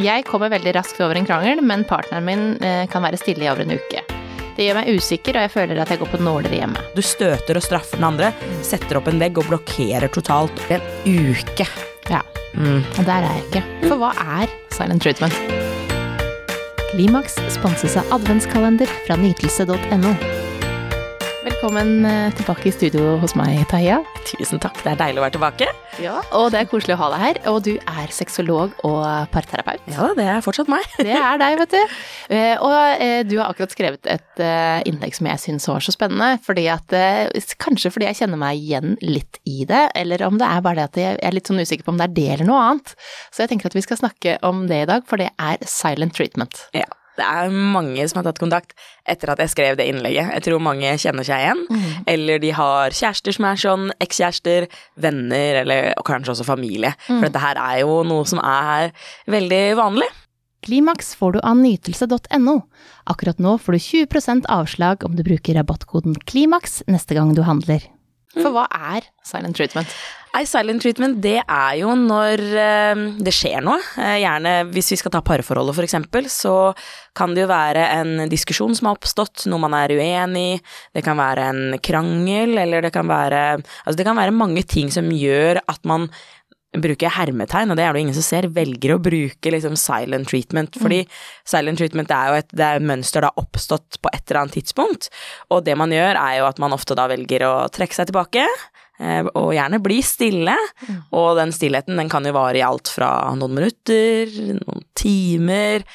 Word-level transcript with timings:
Jeg 0.00 0.24
kommer 0.28 0.50
veldig 0.52 0.72
raskt 0.78 1.00
over 1.04 1.18
en 1.18 1.26
krangel, 1.28 1.60
men 1.66 1.84
partneren 1.88 2.24
min 2.26 2.42
eh, 2.64 2.86
kan 2.90 3.02
være 3.04 3.18
stille 3.20 3.44
i 3.44 3.50
over 3.52 3.64
en 3.66 3.74
uke. 3.76 4.02
Det 4.56 4.66
gjør 4.66 4.76
meg 4.80 4.90
usikker, 4.96 5.36
og 5.38 5.44
jeg 5.46 5.52
føler 5.54 5.78
at 5.80 5.88
jeg 5.92 6.00
går 6.02 6.10
på 6.12 6.20
nåler 6.20 6.52
hjemme. 6.52 6.80
Du 6.96 7.00
støter 7.04 7.56
og 7.56 7.64
straffer 7.64 7.96
den 8.00 8.08
andre, 8.10 8.32
setter 8.66 8.98
opp 9.00 9.08
en 9.12 9.20
vegg 9.22 9.38
og 9.40 9.48
blokkerer 9.48 10.10
totalt 10.12 10.60
en 10.72 10.84
uke. 11.08 11.68
Ja, 12.10 12.22
Mm. 12.50 12.80
og 12.98 13.04
der 13.06 13.22
er 13.22 13.30
jeg 13.36 13.44
ikke. 13.46 13.60
For 13.86 14.00
hva 14.00 14.08
er 14.40 14.50
silent 14.74 15.04
treatment? 15.04 15.36
Klimaks 16.90 17.36
sponses 17.54 17.94
av 18.00 18.10
adventskalender 18.18 18.90
fra 19.06 19.14
nytelse.no. 19.22 20.39
Velkommen 21.40 22.04
eh, 22.04 22.34
tilbake 22.36 22.66
i 22.68 22.70
studio 22.74 23.14
hos 23.22 23.32
meg, 23.38 23.62
Taya. 23.70 24.02
Tusen 24.28 24.60
takk, 24.60 24.76
det 24.84 24.90
er 24.92 24.98
deilig 25.00 25.22
å 25.22 25.24
være 25.24 25.32
tilbake. 25.38 25.68
Ja. 26.04 26.18
Og 26.36 26.50
det 26.52 26.58
er 26.60 26.68
koselig 26.68 26.98
å 26.98 27.00
ha 27.00 27.08
deg 27.14 27.22
her. 27.22 27.38
Og 27.48 27.62
du 27.64 27.70
er 27.78 28.12
sexolog 28.12 28.74
og 28.84 29.06
parterapeut. 29.32 29.80
Ja, 29.88 30.10
det 30.18 30.26
er 30.28 30.44
fortsatt 30.44 30.68
meg. 30.68 30.84
Det 31.00 31.16
er 31.16 31.40
deg, 31.40 31.56
vet 31.62 31.72
du. 31.72 31.96
Eh, 32.36 32.60
Og 32.60 32.76
eh, 33.00 33.22
du 33.24 33.38
har 33.38 33.48
akkurat 33.54 33.72
skrevet 33.72 34.04
et 34.12 34.42
innlegg 34.90 35.16
som 35.16 35.30
jeg 35.30 35.40
syns 35.46 35.68
var 35.70 35.80
så 35.84 35.96
spennende. 35.96 36.34
Fordi 36.44 36.66
at, 36.76 36.92
kanskje 37.60 37.94
fordi 37.94 38.10
jeg 38.10 38.20
kjenner 38.20 38.40
meg 38.44 38.60
igjen 38.60 38.98
litt 39.00 39.40
i 39.48 39.64
det, 39.68 39.86
eller 39.96 40.26
om 40.28 40.36
det 40.40 40.48
er 40.48 40.60
bare 40.66 40.82
det 40.84 40.88
at 40.90 41.00
jeg 41.00 41.18
er 41.24 41.36
litt 41.40 41.48
sånn 41.48 41.64
usikker 41.64 41.88
på 41.88 41.94
om 41.96 42.00
det 42.02 42.10
er 42.10 42.16
det 42.20 42.28
eller 42.36 42.50
noe 42.52 42.62
annet. 42.68 42.92
Så 43.32 43.46
jeg 43.46 43.54
tenker 43.54 43.72
at 43.72 43.80
vi 43.80 43.86
skal 43.88 44.00
snakke 44.04 44.36
om 44.46 44.66
det 44.68 44.84
i 44.84 44.88
dag, 44.92 45.08
for 45.08 45.20
det 45.20 45.32
er 45.40 45.60
silent 45.68 46.16
treatment. 46.20 46.66
Ja, 46.76 46.84
det 47.20 47.26
er 47.28 47.52
mange 47.52 48.06
som 48.08 48.20
har 48.20 48.26
tatt 48.30 48.40
kontakt 48.40 48.72
etter 49.08 49.32
at 49.32 49.42
jeg 49.44 49.52
skrev 49.52 49.76
det 49.78 49.86
innlegget. 49.90 50.32
Jeg 50.38 50.46
tror 50.46 50.62
mange 50.64 50.94
kjenner 51.00 51.26
seg 51.26 51.44
igjen. 51.44 51.60
Eller 52.10 52.40
de 52.42 52.54
har 52.56 52.96
kjærester 52.96 53.36
som 53.36 53.48
er 53.50 53.60
sånn, 53.60 53.86
ekskjærester, 54.02 54.66
venner, 55.00 55.60
eller 55.62 55.92
og 56.00 56.06
kanskje 56.08 56.34
også 56.34 56.48
familie. 56.48 56.94
For 57.06 57.28
dette 57.28 57.44
her 57.44 57.60
er 57.60 57.82
jo 57.84 58.00
noe 58.08 58.26
som 58.28 58.42
er 58.42 58.90
veldig 59.30 59.62
vanlig. 59.80 60.08
Klimaks 60.66 61.14
får 61.16 61.38
du 61.38 61.40
av 61.40 61.56
nytelse.no. 61.56 62.56
Akkurat 63.08 63.38
nå 63.40 63.56
får 63.60 63.76
du 63.76 63.80
20% 63.86 64.50
avslag 64.52 65.06
om 65.08 65.16
du 65.16 65.24
bruker 65.24 65.56
rabattkoden 65.56 66.18
KLIMAKS 66.28 66.82
neste 66.90 67.16
gang 67.16 67.32
du 67.36 67.42
handler. 67.46 67.86
For 68.36 68.54
hva 68.54 68.68
er 68.70 69.06
silent 69.26 69.58
treatment? 69.58 69.90
Nei, 70.30 70.44
silent 70.46 70.84
treatment, 70.84 71.16
det 71.24 71.40
er 71.42 71.72
jo 71.80 71.90
når 71.98 72.42
eh, 72.62 73.00
det 73.18 73.32
skjer 73.34 73.64
noe. 73.66 73.80
Eh, 73.98 74.20
gjerne 74.22 74.52
hvis 74.70 74.92
vi 74.94 74.98
skal 75.00 75.10
ta 75.16 75.22
parforholdet 75.26 75.74
for 75.74 75.86
eksempel, 75.86 76.28
så 76.30 76.54
kan 77.18 77.34
det 77.34 77.42
jo 77.42 77.50
være 77.50 77.88
en 77.96 78.28
diskusjon 78.30 78.76
som 78.78 78.86
har 78.86 79.00
oppstått, 79.00 79.48
noe 79.50 79.58
man 79.64 79.74
er 79.74 79.96
uenig 79.98 80.44
i. 80.52 80.60
Det 80.94 81.02
kan 81.06 81.18
være 81.18 81.48
en 81.50 81.62
krangel, 81.82 82.54
eller 82.62 82.86
det 82.86 82.92
kan 82.94 83.10
være 83.10 83.40
Altså 83.58 83.96
det 83.98 84.06
kan 84.06 84.18
være 84.18 84.36
mange 84.36 84.62
ting 84.62 84.92
som 84.94 85.10
gjør 85.10 85.64
at 85.66 85.82
man 85.88 86.06
bruker 86.78 87.10
hermetegn, 87.10 87.72
og 87.72 87.78
det 87.78 87.84
er 87.84 87.94
det 87.94 88.02
ingen 88.04 88.14
som 88.16 88.24
ser, 88.24 88.46
velger 88.54 88.94
å 88.94 89.00
bruke 89.02 89.50
liksom 89.50 89.74
silent 89.78 90.28
treatment. 90.30 90.76
Fordi 90.78 91.00
silent 91.48 91.80
treatment 91.80 92.12
er 92.14 92.28
jo 92.30 92.36
et, 92.38 92.52
det 92.54 92.66
er 92.66 92.84
mønster 92.84 93.26
da 93.26 93.32
oppstått 93.40 93.98
på 94.02 94.12
et 94.14 94.22
eller 94.28 94.44
annet 94.44 94.60
tidspunkt, 94.60 95.10
og 95.50 95.64
det 95.66 95.74
man 95.78 95.90
gjør 95.94 96.14
er 96.20 96.36
jo 96.38 96.46
at 96.50 96.62
man 96.62 96.76
ofte 96.76 96.94
da 96.98 97.08
velger 97.10 97.46
å 97.48 97.54
trekke 97.74 97.98
seg 97.98 98.12
tilbake, 98.12 98.46
eh, 99.02 99.26
og 99.34 99.50
gjerne 99.56 99.82
bli 99.82 99.98
stille, 100.06 100.54
og 101.10 101.34
den 101.40 101.54
stillheten 101.56 101.98
den 101.98 102.12
kan 102.12 102.26
jo 102.26 102.36
vare 102.38 102.62
i 102.62 102.64
alt 102.66 102.92
fra 102.92 103.10
noen 103.34 103.58
minutter, 103.58 104.30
noen 104.62 104.86
timer, 104.94 105.86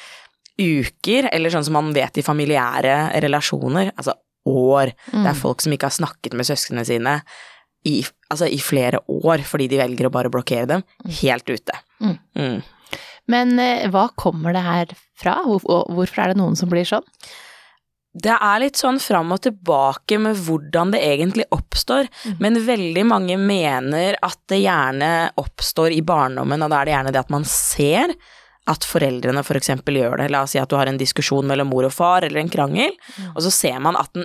uker, 0.60 1.30
eller 1.32 1.52
sånn 1.52 1.66
som 1.66 1.76
man 1.76 1.92
vet 1.96 2.20
i 2.20 2.24
familiære 2.24 3.20
relasjoner, 3.24 3.94
altså 3.96 4.16
år. 4.46 4.92
Det 5.10 5.26
er 5.26 5.36
folk 5.36 5.64
som 5.64 5.74
ikke 5.74 5.88
har 5.90 5.96
snakket 5.96 6.36
med 6.38 6.46
søsknene 6.48 6.84
sine 6.86 7.18
i, 7.86 7.96
altså 8.32 8.48
i 8.50 8.58
flere 8.62 9.00
år, 9.06 9.44
fordi 9.46 9.70
de 9.70 9.80
velger 9.80 10.08
å 10.08 10.14
bare 10.14 10.32
blokkere 10.32 10.68
dem 10.70 10.84
helt 11.22 11.50
ute. 11.50 11.80
Mm. 12.02 12.16
Mm. 12.38 12.62
Men 13.32 13.58
eh, 13.62 13.88
hva 13.90 14.08
kommer 14.18 14.54
det 14.54 14.64
her 14.66 14.94
fra? 15.18 15.40
Og 15.46 15.66
hvorfor 15.66 16.22
er 16.22 16.32
det 16.32 16.40
noen 16.40 16.58
som 16.58 16.70
blir 16.70 16.86
sånn? 16.88 17.06
Det 18.16 18.32
er 18.32 18.62
litt 18.62 18.78
sånn 18.80 18.96
fram 19.02 19.34
og 19.34 19.42
tilbake 19.44 20.16
med 20.22 20.38
hvordan 20.46 20.94
det 20.94 21.02
egentlig 21.04 21.44
oppstår, 21.52 22.08
men 22.40 22.56
veldig 22.64 23.02
mange 23.04 23.36
mener 23.36 24.16
at 24.24 24.38
det 24.48 24.62
gjerne 24.62 25.10
oppstår 25.36 25.92
i 25.92 26.00
barndommen, 26.06 26.64
og 26.64 26.72
da 26.72 26.78
er 26.80 26.88
det 26.88 26.94
gjerne 26.94 27.12
det 27.12 27.20
at 27.20 27.34
man 27.34 27.44
ser 27.50 28.14
at 28.66 28.86
foreldrene 28.88 29.44
for 29.46 29.60
eksempel 29.60 30.00
gjør 30.00 30.22
det. 30.22 30.30
La 30.32 30.46
oss 30.46 30.56
si 30.56 30.62
at 30.62 30.72
du 30.72 30.78
har 30.78 30.88
en 30.88 30.96
diskusjon 30.98 31.46
mellom 31.46 31.68
mor 31.70 31.90
og 31.90 31.92
far, 31.94 32.24
eller 32.24 32.40
en 32.40 32.50
krangel, 32.50 32.96
og 33.34 33.44
så 33.44 33.52
ser 33.52 33.76
man 33.84 34.00
at 34.00 34.10
den 34.16 34.24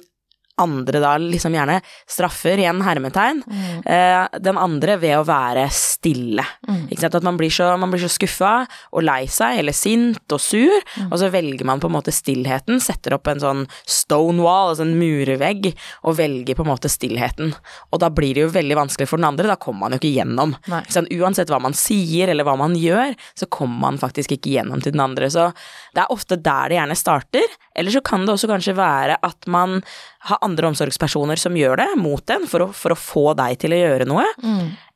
andre 0.62 1.02
da 1.04 1.16
liksom 1.22 1.56
gjerne 1.56 1.80
straffer, 2.10 2.60
igjen 2.62 2.82
hermetegn, 2.86 3.42
eh, 3.86 4.40
den 4.40 4.60
andre 4.62 4.98
ved 5.02 5.18
å 5.20 5.26
være 5.28 5.68
stille. 5.74 6.46
Ikke 6.90 7.02
sant? 7.04 7.18
At 7.20 7.28
man 7.28 7.40
blir 7.40 7.52
så, 7.54 7.72
man 7.82 7.92
blir 7.94 8.04
så 8.04 8.12
skuffa 8.12 8.54
og 8.92 9.06
lei 9.06 9.26
seg, 9.32 9.60
eller 9.62 9.76
sint 9.76 10.36
og 10.36 10.42
sur, 10.42 10.78
og 11.10 11.18
så 11.20 11.32
velger 11.34 11.68
man 11.68 11.82
på 11.82 11.90
en 11.90 11.96
måte 11.98 12.14
stillheten, 12.16 12.82
setter 12.84 13.16
opp 13.18 13.30
en 13.32 13.42
sånn 13.44 13.66
stone 13.90 14.42
wall, 14.44 14.72
altså 14.72 14.86
en 14.88 14.98
murvegg, 15.00 15.72
og 16.06 16.18
velger 16.20 16.58
på 16.58 16.66
en 16.66 16.72
måte 16.72 16.92
stillheten. 16.92 17.54
Og 17.92 18.02
da 18.04 18.12
blir 18.14 18.36
det 18.38 18.46
jo 18.46 18.54
veldig 18.54 18.78
vanskelig 18.80 19.10
for 19.10 19.22
den 19.22 19.30
andre, 19.30 19.50
da 19.52 19.60
kommer 19.62 19.86
man 19.86 19.96
jo 19.96 20.02
ikke 20.02 20.14
gjennom. 20.16 20.56
Ikke 20.68 20.96
sant? 20.98 21.12
Uansett 21.12 21.52
hva 21.52 21.62
man 21.64 21.76
sier 21.78 22.32
eller 22.32 22.48
hva 22.48 22.58
man 22.60 22.76
gjør, 22.78 23.16
så 23.38 23.50
kommer 23.52 23.82
man 23.88 24.02
faktisk 24.02 24.36
ikke 24.36 24.56
gjennom 24.56 24.84
til 24.84 24.96
den 24.96 25.04
andre. 25.04 25.30
Så 25.32 25.50
det 25.96 26.04
er 26.04 26.14
ofte 26.14 26.40
der 26.40 26.72
det 26.72 26.80
gjerne 26.80 26.98
starter, 27.00 27.58
eller 27.76 27.94
så 27.94 28.02
kan 28.06 28.26
det 28.26 28.36
også 28.36 28.50
kanskje 28.52 28.78
være 28.78 29.18
at 29.24 29.48
man 29.52 29.80
har 30.28 30.38
andre 30.46 30.51
omsorgspersoner 30.60 31.40
som 31.40 31.56
gjør 31.58 31.80
det 31.82 31.90
mot 32.00 32.34
en 32.34 32.48
for 32.50 32.66
å, 32.66 32.70
for 32.76 32.94
å 32.94 33.00
få 33.00 33.24
deg 33.40 33.60
til 33.62 33.76
å 33.76 33.80
gjøre 33.80 34.08
noe. 34.10 34.26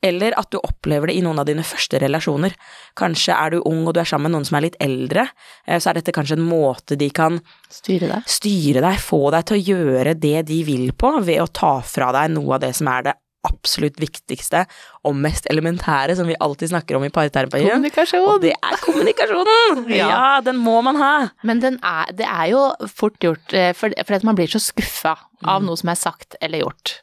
Eller 0.05 0.35
at 0.37 0.51
du 0.53 0.59
opplever 0.59 1.09
det 1.09 1.15
i 1.17 1.23
noen 1.25 1.39
av 1.41 1.47
dine 1.47 1.63
første 1.65 1.99
relasjoner. 2.01 2.53
Kanskje 2.99 3.33
er 3.33 3.55
du 3.55 3.61
ung 3.65 3.87
og 3.87 3.95
du 3.95 4.01
er 4.03 4.09
sammen 4.09 4.29
med 4.29 4.35
noen 4.35 4.45
som 4.45 4.59
er 4.59 4.67
litt 4.67 4.77
eldre, 4.83 5.27
eh, 5.65 5.79
så 5.79 5.89
er 5.89 5.99
dette 5.99 6.13
kanskje 6.15 6.37
en 6.37 6.45
måte 6.45 6.97
de 6.99 7.09
kan 7.09 7.39
Styre 7.71 8.11
deg? 8.11 8.29
styre 8.29 8.85
deg, 8.85 8.99
få 9.01 9.31
deg 9.33 9.45
til 9.49 9.57
å 9.57 9.65
gjøre 9.73 10.15
det 10.19 10.45
de 10.51 10.63
vil 10.67 10.91
på, 10.93 11.15
ved 11.25 11.41
å 11.41 11.47
ta 11.49 11.77
fra 11.81 12.11
deg 12.15 12.35
noe 12.35 12.57
av 12.57 12.65
det 12.67 12.75
som 12.77 12.91
er 12.91 13.09
det 13.09 13.15
absolutt 13.45 13.99
viktigste 14.01 14.65
og 15.05 15.15
mest 15.21 15.47
elementære 15.51 16.17
som 16.17 16.27
vi 16.29 16.37
alltid 16.41 16.71
snakker 16.73 16.97
om 16.97 17.05
i 17.07 17.11
parterapien. 17.13 17.69
Kommunikasjon! 17.69 18.25
Og 18.33 18.41
det 18.43 18.53
er 18.57 18.81
kommunikasjonen! 18.83 19.85
Ja. 19.95 20.07
ja, 20.09 20.27
den 20.43 20.57
må 20.59 20.79
man 20.83 20.97
ha. 20.99 21.13
Men 21.47 21.61
den 21.63 21.77
er, 21.85 22.09
det 22.17 22.25
er 22.27 22.49
jo 22.51 22.65
fort 22.91 23.17
gjort, 23.23 23.53
eh, 23.55 23.71
for, 23.77 23.93
for 24.05 24.17
at 24.17 24.25
man 24.27 24.35
blir 24.37 24.49
så 24.51 24.59
skuffa 24.63 25.13
av 25.45 25.63
noe 25.63 25.77
som 25.79 25.91
er 25.93 25.99
sagt 25.99 26.35
eller 26.43 26.63
gjort, 26.63 26.97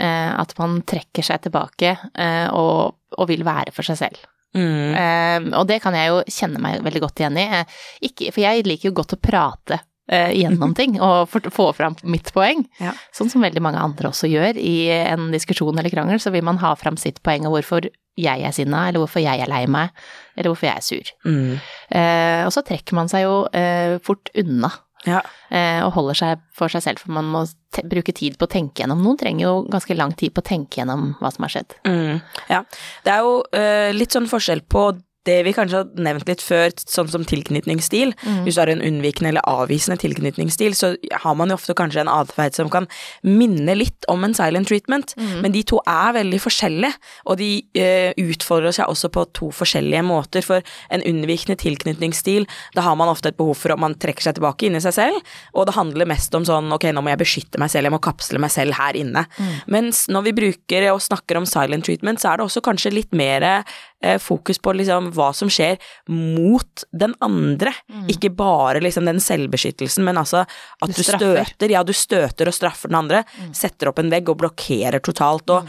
eh, 0.00 0.30
at 0.34 0.52
man 0.60 0.80
trekker 0.88 1.24
seg 1.24 1.44
tilbake 1.46 1.94
eh, 1.94 2.46
og, 2.52 2.96
og 3.16 3.28
vil 3.30 3.44
være 3.46 3.72
for 3.74 3.86
seg 3.86 4.00
selv. 4.02 4.22
Mm. 4.54 4.94
Eh, 4.94 5.48
og 5.58 5.66
det 5.70 5.80
kan 5.82 5.96
jeg 5.98 6.12
jo 6.12 6.20
kjenne 6.30 6.60
meg 6.62 6.82
veldig 6.84 7.02
godt 7.02 7.22
igjen 7.22 7.40
i. 7.42 7.46
Eh, 7.60 7.80
Ikke, 8.10 8.30
for 8.34 8.44
jeg 8.44 8.66
liker 8.66 8.90
jo 8.90 8.96
godt 9.00 9.16
å 9.16 9.22
prate 9.22 9.80
gjennom 10.10 10.74
ting 10.78 10.98
og 11.00 11.28
for, 11.32 11.40
få 11.54 11.70
fram 11.76 11.94
mitt 12.04 12.28
poeng. 12.34 12.64
Ja. 12.82 12.92
Sånn 13.16 13.30
som 13.32 13.40
veldig 13.44 13.62
mange 13.64 13.80
andre 13.80 14.10
også 14.10 14.28
gjør 14.28 14.58
i 14.60 14.76
en 14.92 15.30
diskusjon 15.32 15.78
eller 15.80 15.92
krangel, 15.92 16.20
så 16.20 16.32
vil 16.34 16.44
man 16.44 16.58
ha 16.60 16.74
fram 16.76 16.98
sitt 17.00 17.22
poeng 17.24 17.46
og 17.48 17.54
hvorfor 17.56 17.88
jeg 18.20 18.44
er 18.46 18.52
sinna, 18.54 18.84
eller 18.88 19.00
hvorfor 19.02 19.24
jeg 19.24 19.40
er 19.42 19.48
lei 19.50 19.64
meg, 19.66 19.90
eller 20.36 20.52
hvorfor 20.52 20.68
jeg 20.68 20.76
er 20.78 20.84
sur. 20.86 21.08
Mm. 21.26 21.54
Eh, 21.90 22.42
og 22.46 22.52
så 22.54 22.62
trekker 22.62 22.94
man 22.94 23.08
seg 23.10 23.24
jo 23.24 23.38
eh, 23.50 23.96
fort 24.06 24.30
unna 24.38 24.70
Ja. 25.04 25.18
eh, 25.50 25.80
og 25.84 25.90
holder 25.96 26.14
seg 26.20 26.44
for 26.54 26.70
seg 26.70 26.84
selv, 26.84 27.02
for 27.02 27.10
man 27.16 27.26
må 27.32 27.42
bruke 27.90 28.14
tid 28.14 28.36
på 28.38 28.46
å 28.46 28.52
tenke 28.54 28.84
gjennom. 28.84 29.02
Noen 29.02 29.18
trenger 29.18 29.48
jo 29.48 29.54
ganske 29.66 29.96
lang 29.98 30.14
tid 30.14 30.30
på 30.36 30.44
å 30.44 30.46
tenke 30.46 30.78
gjennom 30.78 31.16
hva 31.18 31.32
som 31.34 31.42
har 31.48 31.56
skjedd. 31.56 31.74
Mm, 31.90 32.20
ja. 32.52 32.62
Det 33.02 33.16
er 33.16 33.26
jo 33.26 33.34
eh, 33.50 33.90
litt 33.96 34.14
sånn 34.14 34.30
forskjell 34.30 34.62
på 34.70 34.86
det 35.28 35.38
vi 35.46 35.54
kanskje 35.56 35.82
har 35.82 36.04
nevnt 36.06 36.28
litt 36.28 36.42
før, 36.44 36.72
sånn 36.78 37.10
som 37.10 37.24
tilknytningsstil. 37.28 38.14
Hvis 38.44 38.56
du 38.56 38.60
har 38.62 38.70
en 38.72 38.82
unnvikende 38.84 39.32
eller 39.32 39.46
avvisende 39.48 39.96
tilknytningsstil, 40.02 40.76
så 40.76 40.92
har 41.24 41.36
man 41.38 41.52
jo 41.52 41.58
ofte 41.58 41.76
kanskje 41.78 42.04
en 42.04 42.12
atferd 42.12 42.56
som 42.56 42.70
kan 42.72 42.88
minne 43.24 43.76
litt 43.78 44.06
om 44.12 44.24
en 44.26 44.36
silent 44.36 44.68
treatment, 44.68 45.14
men 45.42 45.54
de 45.54 45.62
to 45.66 45.80
er 45.88 46.14
veldig 46.18 46.40
forskjellige, 46.44 46.92
og 47.30 47.38
de 47.40 47.50
eh, 47.78 48.12
utfordrer 48.20 48.74
seg 48.76 48.90
også 48.90 49.10
på 49.14 49.24
to 49.36 49.50
forskjellige 49.54 50.04
måter. 50.06 50.44
For 50.44 50.64
en 50.92 51.04
unnvikende 51.06 51.56
tilknytningsstil, 51.60 52.48
da 52.76 52.84
har 52.86 52.98
man 53.00 53.12
ofte 53.12 53.32
et 53.32 53.38
behov 53.40 53.56
for 53.60 53.74
at 53.74 53.80
man 53.80 53.96
trekker 54.00 54.28
seg 54.28 54.38
tilbake 54.38 54.68
inn 54.68 54.78
i 54.78 54.84
seg 54.84 54.96
selv, 54.96 55.34
og 55.54 55.68
det 55.68 55.76
handler 55.78 56.10
mest 56.10 56.34
om 56.36 56.44
sånn 56.46 56.72
ok, 56.74 56.90
nå 56.92 57.04
må 57.04 57.14
jeg 57.14 57.22
beskytte 57.24 57.60
meg 57.62 57.72
selv, 57.72 57.88
jeg 57.88 57.96
må 57.96 58.02
kapsle 58.04 58.40
meg 58.42 58.52
selv 58.52 58.76
her 58.78 58.98
inne. 58.98 59.24
Mens 59.70 60.04
når 60.12 60.28
vi 60.28 60.36
bruker 60.42 60.90
og 60.92 61.02
snakker 61.04 61.40
om 61.40 61.48
silent 61.48 61.86
treatment, 61.88 62.20
så 62.20 62.32
er 62.32 62.40
det 62.40 62.48
også 62.48 62.62
kanskje 62.64 62.92
litt 62.94 63.14
mer 63.16 63.46
eh, 63.46 64.18
fokus 64.20 64.60
på 64.62 64.74
liksom 64.76 65.13
hva 65.14 65.30
som 65.36 65.50
skjer 65.52 65.78
mot 66.12 66.84
den 66.92 67.14
andre. 67.24 67.72
Ikke 68.12 68.32
bare 68.34 68.82
liksom 68.84 69.08
den 69.08 69.22
selvbeskyttelsen, 69.22 70.04
men 70.06 70.20
altså 70.20 70.44
at 70.44 70.94
Du 70.94 71.00
du, 71.00 71.02
støter, 71.02 71.70
ja, 71.70 71.82
du 71.86 71.92
støter 71.96 72.50
og 72.50 72.56
straffer 72.56 72.90
den 72.90 73.00
andre, 73.00 73.24
setter 73.56 73.90
opp 73.90 74.00
en 74.02 74.12
vegg 74.12 74.28
og 74.30 74.40
blokkerer 74.42 75.02
totalt. 75.04 75.50
Og 75.54 75.68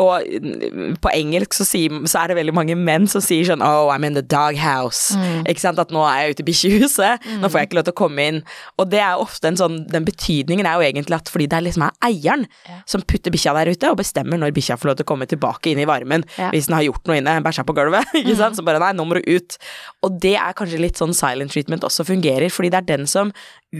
og 0.00 0.26
mm, 0.26 0.96
på 1.02 1.12
engelsk 1.14 1.56
så, 1.56 1.66
sier, 1.66 1.92
så, 2.08 2.20
er 2.20 2.30
det 2.30 2.38
veldig 2.38 2.54
mange 2.56 2.76
menn 2.78 3.08
som 3.10 3.22
sier 3.24 3.46
sånn 3.48 3.64
Oh, 3.64 3.90
I'm 3.92 4.04
in 4.06 4.16
the 4.16 4.24
doghouse. 4.24 5.16
Mm. 5.16 5.46
Ikke 5.50 5.62
sant? 5.62 5.80
At 5.82 5.92
nå 5.94 6.02
er 6.06 6.20
jeg 6.20 6.36
ute 6.36 6.44
i 6.44 6.48
bikkjehuset. 6.50 7.24
Mm. 7.24 7.40
Nå 7.42 7.50
får 7.50 7.62
jeg 7.62 7.70
ikke 7.70 7.78
lov 7.80 7.86
til 7.88 7.96
å 7.96 8.00
komme 8.02 8.26
inn. 8.30 8.40
Og 8.76 8.90
det 8.92 9.00
er 9.02 9.22
ofte 9.22 9.50
en 9.50 9.58
sånn 9.58 9.78
Den 9.92 10.06
betydningen 10.06 10.68
er 10.68 10.78
jo 10.78 10.86
egentlig 10.86 11.16
at 11.18 11.30
fordi 11.32 11.48
det 11.50 11.58
er 11.58 11.66
liksom 11.66 11.86
er 11.86 11.96
eieren 12.06 12.46
ja. 12.68 12.80
som 12.88 13.04
putter 13.06 13.34
bikkja 13.34 13.54
der 13.56 13.72
ute, 13.72 13.90
og 13.90 14.00
bestemmer 14.00 14.40
når 14.40 14.54
bikkja 14.56 14.78
får 14.80 14.92
lov 14.92 14.98
til 15.00 15.06
å 15.08 15.10
komme 15.12 15.28
tilbake 15.30 15.72
inn 15.72 15.80
i 15.82 15.88
varmen 15.88 16.24
ja. 16.36 16.50
hvis 16.54 16.68
den 16.68 16.76
har 16.78 16.86
gjort 16.86 17.08
noe 17.08 17.20
inne, 17.20 17.36
bæsja 17.44 17.64
på 17.66 17.76
gulvet, 17.76 18.08
ikke 18.20 18.34
mm. 18.34 18.40
sant. 18.40 18.58
Så 18.58 18.66
bare 18.66 18.82
nei, 18.82 18.92
nå 18.96 19.06
må 19.08 19.18
du 19.18 19.24
ut. 19.26 19.58
Og 20.06 20.20
det 20.22 20.36
er 20.40 20.56
kanskje 20.58 20.82
litt 20.82 21.00
sånn 21.00 21.16
silent 21.16 21.54
treatment 21.54 21.86
også 21.86 22.06
fungerer, 22.08 22.50
fordi 22.52 22.72
det 22.74 22.82
er 22.82 22.90
den 22.96 23.10
som 23.10 23.32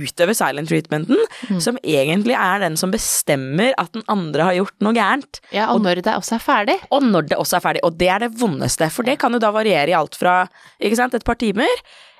utøver 0.04 0.37
silent 0.37 0.70
treatmenten, 0.70 1.20
mm. 1.50 1.60
som 1.64 1.78
egentlig 1.82 2.37
er 2.38 2.64
den 2.64 2.76
som 2.81 2.93
bestemmer 2.94 3.72
at 3.81 3.93
den 3.96 4.04
andre 4.12 4.50
har 4.50 4.58
gjort 4.60 4.76
noe 4.84 4.96
gærent. 4.96 5.40
Ja, 5.54 5.70
og, 5.70 5.81
og 5.81 5.87
når 5.88 6.02
det 6.06 6.16
også 6.16 6.37
er 6.38 6.44
ferdig. 6.44 6.76
Og 6.94 7.06
når 7.06 7.31
det 7.32 7.40
også 7.40 7.58
er 7.58 7.64
ferdig. 7.64 7.84
Og 7.87 7.96
det 8.00 8.10
er 8.12 8.26
det 8.26 8.34
vondeste, 8.40 8.90
for 8.93 9.06
det 9.06 9.19
kan 9.22 9.34
jo 9.34 9.43
da 9.43 9.52
variere 9.54 9.93
i 9.93 9.98
alt 9.98 10.19
fra 10.19 10.43
ikke 10.78 11.00
sant, 11.00 11.16
et 11.16 11.26
par 11.26 11.38
timer 11.40 11.72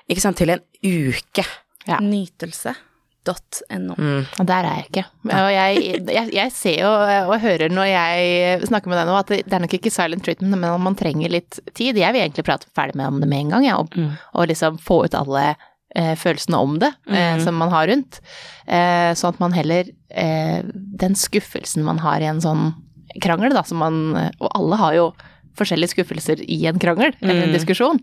ikke 0.07 0.23
sant, 0.23 0.39
til 0.39 0.53
en 0.53 0.63
uke. 0.83 1.43
Ja. 1.87 1.99
Nytelse.no. 2.03 3.95
Mm. 3.95 4.25
Og 4.39 4.47
der 4.47 4.67
er 4.67 4.79
jeg 4.79 4.87
ikke. 4.89 5.05
Og 5.27 5.49
jeg, 5.51 5.85
jeg, 6.15 6.33
jeg, 6.35 6.53
ser 6.55 6.81
jo 6.81 6.91
og 7.31 7.39
hører 7.43 7.73
når 7.73 7.89
jeg 7.91 8.67
snakker 8.71 8.91
med 8.91 9.01
deg 9.01 9.09
nå, 9.09 9.15
at 9.19 9.33
det 9.35 9.57
er 9.57 9.63
nok 9.63 9.77
ikke 9.79 9.93
silent 9.93 10.23
treatment, 10.27 10.55
men 10.55 10.83
man 10.83 10.99
trenger 10.99 11.31
litt 11.33 11.59
tid. 11.73 11.99
Jeg 11.99 12.15
vil 12.15 12.23
egentlig 12.23 12.47
prate 12.47 12.69
ferdig 12.75 12.97
med 12.99 13.11
om 13.11 13.23
det 13.23 13.31
med 13.31 13.45
en 13.45 13.57
gang, 13.57 13.67
ja, 13.67 13.79
og, 13.81 13.95
mm. 13.95 14.13
og 14.39 14.51
liksom 14.51 14.79
få 14.83 15.03
ut 15.07 15.17
alle 15.17 15.49
følelsene 15.95 16.59
om 16.59 16.75
det 16.81 16.89
eh, 17.07 17.37
mm. 17.37 17.43
som 17.45 17.55
man 17.57 17.71
har 17.71 17.87
rundt. 17.87 18.19
Eh, 18.67 19.11
sånn 19.17 19.35
at 19.35 19.39
man 19.41 19.55
heller 19.55 19.87
eh, 20.11 20.59
Den 20.99 21.15
skuffelsen 21.15 21.85
man 21.87 22.01
har 22.03 22.21
i 22.21 22.27
en 22.29 22.41
sånn 22.43 22.73
krangel, 23.23 23.55
da, 23.55 23.63
som 23.65 23.79
man 23.81 24.01
Og 24.35 24.49
alle 24.51 24.79
har 24.81 24.97
jo 24.97 25.05
forskjellige 25.57 25.95
skuffelser 25.95 26.43
i 26.43 26.59
en 26.69 26.77
krangel 26.77 27.15
mm. 27.15 27.23
eller 27.23 27.47
en 27.47 27.55
diskusjon. 27.55 28.01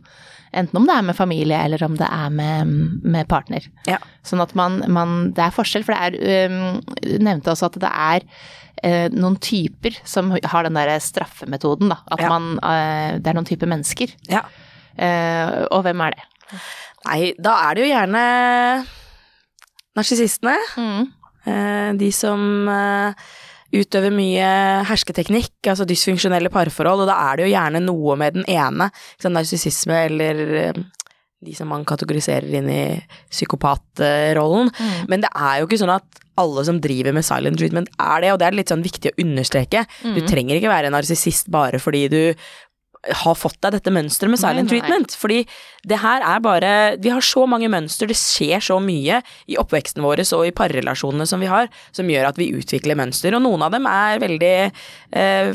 Enten 0.55 0.79
om 0.79 0.89
det 0.89 0.97
er 0.97 1.07
med 1.07 1.17
familie 1.19 1.61
eller 1.67 1.83
om 1.87 1.95
det 1.99 2.09
er 2.09 2.33
med, 2.35 2.75
med 3.03 3.29
partner. 3.31 3.67
Ja. 3.91 4.01
Sånn 4.27 4.43
at 4.43 4.55
man, 4.59 4.81
man, 4.91 5.17
Det 5.37 5.45
er 5.45 5.55
forskjell, 5.55 5.87
for 5.87 5.95
det 5.95 6.19
er 6.19 6.51
um, 6.51 6.83
nevnte 7.23 7.53
også 7.53 7.71
at 7.71 7.79
det 7.83 7.91
er 7.91 8.27
uh, 8.27 9.09
noen 9.15 9.39
typer 9.43 9.99
som 10.07 10.31
har 10.35 10.67
den 10.67 10.79
derre 10.79 10.99
straffemetoden, 11.03 11.91
da. 11.95 12.01
At 12.15 12.23
ja. 12.23 12.31
man 12.31 12.55
uh, 12.59 13.19
Det 13.19 13.31
er 13.31 13.39
noen 13.39 13.51
typer 13.51 13.71
mennesker. 13.71 14.15
Ja. 14.31 14.45
Uh, 14.95 15.67
og 15.75 15.83
hvem 15.87 16.05
er 16.07 16.19
det? 16.19 16.29
Nei, 17.05 17.35
da 17.37 17.57
er 17.67 17.77
det 17.77 17.85
jo 17.85 17.91
gjerne 17.93 18.25
narsissistene. 19.99 20.57
Mm. 20.81 21.09
Eh, 21.45 21.91
de 22.01 22.11
som 22.15 22.69
eh, 22.73 23.27
utøver 23.75 24.15
mye 24.15 24.49
hersketeknikk, 24.89 25.57
altså 25.69 25.87
dysfunksjonelle 25.89 26.53
parforhold, 26.53 27.05
og 27.05 27.11
da 27.11 27.19
er 27.29 27.39
det 27.39 27.47
jo 27.47 27.55
gjerne 27.55 27.85
noe 27.85 28.19
med 28.21 28.39
den 28.39 28.49
ene, 28.51 28.91
sånn 29.23 29.37
narsissisme 29.37 30.05
eller 30.09 30.45
eh, 30.63 30.85
de 31.45 31.55
som 31.57 31.69
man 31.69 31.85
kategoriserer 31.85 32.49
inn 32.57 32.71
i 32.73 32.83
psykopatrollen. 33.29 34.71
Mm. 34.73 35.01
Men 35.13 35.25
det 35.27 35.33
er 35.37 35.61
jo 35.61 35.69
ikke 35.69 35.83
sånn 35.83 35.93
at 35.99 36.23
alle 36.41 36.65
som 36.67 36.81
driver 36.83 37.15
med 37.15 37.27
silent 37.27 37.61
treatment 37.61 37.91
er 38.01 38.25
det, 38.25 38.31
og 38.33 38.41
det 38.41 38.47
er 38.49 38.57
litt 38.57 38.73
sånn 38.73 38.85
viktig 38.85 39.13
å 39.13 39.19
understreke. 39.23 39.85
Mm. 40.03 40.15
Du 40.17 40.25
trenger 40.27 40.59
ikke 40.59 40.73
være 40.73 40.93
narsissist 40.95 41.51
bare 41.53 41.79
fordi 41.83 42.07
du 42.11 42.23
har 43.21 43.37
fått 43.39 43.61
deg 43.65 43.77
dette 43.77 43.93
mønsteret 43.93 44.33
med 44.33 44.41
silent 44.41 44.65
nei, 44.65 44.67
nei. 44.67 44.73
treatment. 44.73 45.17
Fordi 45.21 45.41
det 45.85 46.01
her 46.01 46.25
er 46.25 46.43
bare 46.45 46.73
Vi 47.03 47.13
har 47.13 47.25
så 47.25 47.45
mange 47.51 47.69
mønster, 47.73 48.09
det 48.09 48.19
skjer 48.19 48.63
så 48.65 48.79
mye 48.83 49.21
i 49.51 49.59
oppveksten 49.61 50.05
vår 50.05 50.25
og 50.25 50.47
i 50.49 50.55
parrelasjonene 50.57 51.27
som 51.29 51.43
vi 51.43 51.51
har, 51.51 51.69
som 51.93 52.09
gjør 52.11 52.31
at 52.31 52.39
vi 52.41 52.53
utvikler 52.57 52.99
mønster. 52.99 53.37
Og 53.37 53.45
noen 53.45 53.67
av 53.67 53.75
dem 53.75 53.89
er 53.91 54.23
veldig 54.23 54.55
eh, 54.65 55.51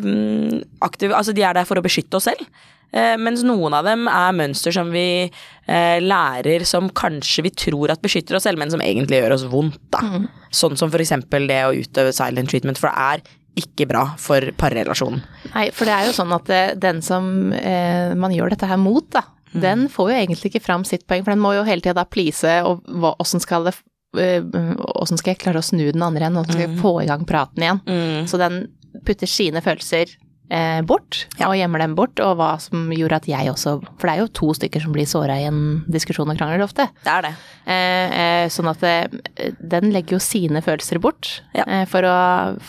aktive 0.86 1.18
Altså, 1.20 1.34
de 1.36 1.44
er 1.44 1.58
der 1.58 1.68
for 1.68 1.80
å 1.80 1.84
beskytte 1.84 2.20
oss 2.20 2.30
selv. 2.30 2.46
Eh, 2.90 3.16
mens 3.22 3.44
noen 3.46 3.76
av 3.78 3.86
dem 3.86 4.08
er 4.10 4.34
mønster 4.34 4.74
som 4.74 4.90
vi 4.94 5.30
eh, 5.30 5.98
lærer 6.02 6.66
som 6.66 6.88
kanskje 6.90 7.46
vi 7.46 7.52
tror 7.66 7.94
at 7.94 8.02
beskytter 8.02 8.38
oss 8.38 8.48
selv, 8.48 8.62
men 8.62 8.72
som 8.74 8.82
egentlig 8.82 9.22
gjør 9.22 9.36
oss 9.36 9.46
vondt, 9.50 9.82
da. 9.94 10.02
Mm. 10.02 10.26
Sånn 10.50 10.80
som 10.80 10.90
eksempel 10.90 11.46
det 11.50 11.60
å 11.68 11.76
utøve 11.78 12.16
silent 12.16 12.50
treatment, 12.50 12.82
for 12.82 12.90
det 12.90 12.98
er 12.98 13.38
ikke 13.60 13.88
bra 13.90 14.06
for 14.22 14.52
parrelasjonen. 14.60 15.22
Nei, 15.54 15.68
for 15.76 15.90
det 15.90 15.96
er 15.96 16.08
jo 16.10 16.16
sånn 16.16 16.34
at 16.36 16.50
den 16.82 17.04
som 17.06 17.52
eh, 17.56 18.16
man 18.18 18.34
gjør 18.36 18.56
dette 18.56 18.70
her 18.70 18.80
mot, 18.82 19.06
da, 19.14 19.26
mm. 19.52 19.62
den 19.64 19.86
får 19.92 20.12
jo 20.12 20.18
egentlig 20.18 20.54
ikke 20.54 20.66
fram 20.66 20.86
sitt 20.88 21.06
poeng, 21.10 21.26
for 21.26 21.36
den 21.36 21.44
må 21.44 21.54
jo 21.58 21.68
hele 21.68 21.84
tida 21.84 22.00
da 22.02 22.08
please, 22.10 22.60
og 22.66 22.84
åssen 23.18 23.44
skal 23.44 23.70
det 23.70 23.78
Åssen 24.10 25.14
eh, 25.14 25.20
skal 25.22 25.36
jeg 25.36 25.38
klare 25.44 25.62
å 25.62 25.66
snu 25.68 25.84
den 25.92 26.02
andre 26.02 26.24
igjen, 26.24 26.38
åssen 26.42 26.56
skal 26.56 26.64
jeg 26.64 26.72
mm. 26.72 26.80
få 26.82 26.94
i 27.04 27.06
gang 27.06 27.28
praten 27.30 27.62
igjen? 27.62 27.82
Mm. 27.86 28.24
Så 28.26 28.40
den 28.42 28.64
putter 29.06 29.30
sine 29.30 29.62
følelser 29.62 30.16
eh, 30.50 30.82
bort, 30.86 31.24
ja. 31.40 31.48
og 31.50 31.58
gjemmer 31.58 31.84
dem 31.84 31.96
bort, 31.98 32.20
og 32.24 32.36
hva 32.40 32.52
som 32.62 32.90
gjorde 32.94 33.22
at 33.22 33.30
jeg 33.30 33.52
også 33.52 33.76
For 33.86 34.08
det 34.08 34.14
er 34.14 34.22
jo 34.24 34.32
to 34.42 34.52
stykker 34.58 34.84
som 34.84 34.96
blir 34.96 35.10
såra 35.10 35.38
i 35.40 35.48
en 35.50 35.62
diskusjon 35.92 36.30
og 36.32 36.40
krangel 36.40 36.66
ofte. 36.66 36.90
Det 37.06 37.14
er 37.14 37.28
det. 37.28 37.34
Eh, 37.70 38.18
eh, 38.22 38.46
sånn 38.54 38.72
at 38.72 38.86
eh, 38.88 39.52
den 39.60 39.94
legger 39.96 40.18
jo 40.18 40.24
sine 40.24 40.64
følelser 40.66 41.02
bort 41.04 41.40
ja. 41.56 41.66
Eh, 41.66 41.86
for, 41.90 42.06
å, 42.06 42.20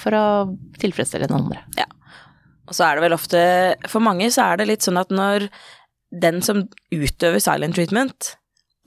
for, 0.02 0.16
å, 0.16 0.26
tilfredsstille 0.80 1.30
den 1.30 1.40
andre. 1.40 1.64
Ja. 1.78 1.88
Og 2.68 2.76
så 2.76 2.86
er 2.86 2.96
det 2.96 3.02
vel 3.02 3.16
ofte 3.16 3.40
For 3.90 4.02
mange 4.04 4.28
så 4.30 4.52
er 4.52 4.60
det 4.60 4.68
litt 4.70 4.84
sånn 4.86 5.00
at 5.00 5.10
når 5.10 5.48
den 6.10 6.40
som 6.42 6.64
utøver 6.90 7.42
silent 7.42 7.76
treatment, 7.78 8.32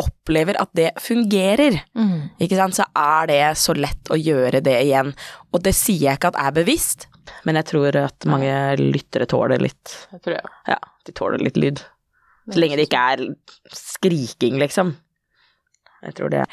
opplever 0.01 0.57
at 0.59 0.71
det 0.75 0.89
fungerer, 0.99 1.77
mm. 1.95 2.35
ikke 2.41 2.57
sant, 2.57 2.75
så 2.75 2.87
er 2.97 3.29
det 3.29 3.41
så 3.61 3.75
lett 3.77 4.09
å 4.11 4.17
gjøre 4.19 4.59
det 4.65 4.75
igjen. 4.81 5.13
Og 5.53 5.63
det 5.63 5.75
sier 5.77 6.09
jeg 6.09 6.19
ikke 6.19 6.33
at 6.33 6.39
er 6.41 6.55
bevisst, 6.57 7.07
men 7.47 7.59
jeg 7.59 7.69
tror 7.71 7.97
at 8.03 8.27
mange 8.29 8.53
lyttere 8.81 9.27
tåler 9.29 9.61
litt. 9.63 9.95
Jeg 10.13 10.23
tror 10.25 10.37
jeg. 10.37 10.53
Ja, 10.73 10.79
de 11.07 11.15
tåler 11.15 11.43
litt 11.43 11.59
lyd. 11.59 11.83
Så 12.51 12.59
lenge 12.59 12.77
det 12.79 12.89
ikke 12.89 13.03
er 13.13 13.23
skriking, 13.71 14.59
liksom. 14.59 14.95
Jeg 16.03 16.17
tror 16.17 16.31
det. 16.33 16.43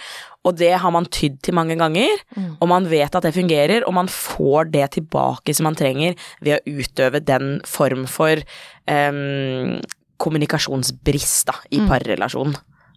Og 0.47 0.55
det 0.61 0.71
har 0.79 0.93
man 0.95 1.09
tydd 1.11 1.41
til 1.45 1.57
mange 1.59 1.75
ganger, 1.79 2.23
mm. 2.37 2.51
og 2.63 2.69
man 2.71 2.87
vet 2.91 3.17
at 3.19 3.27
det 3.27 3.35
fungerer, 3.35 3.83
og 3.83 3.97
man 3.97 4.11
får 4.11 4.71
det 4.77 4.87
tilbake 4.97 5.55
som 5.57 5.67
man 5.67 5.79
trenger 5.79 6.15
ved 6.41 6.59
å 6.61 6.77
utøve 6.81 7.23
den 7.25 7.57
form 7.67 8.07
for 8.11 8.41
um, 8.87 9.81
kommunikasjonsbrist 10.23 11.51
da, 11.51 11.57
i 11.75 11.83
mm. 11.83 11.91
parrelasjonen. 11.91 12.57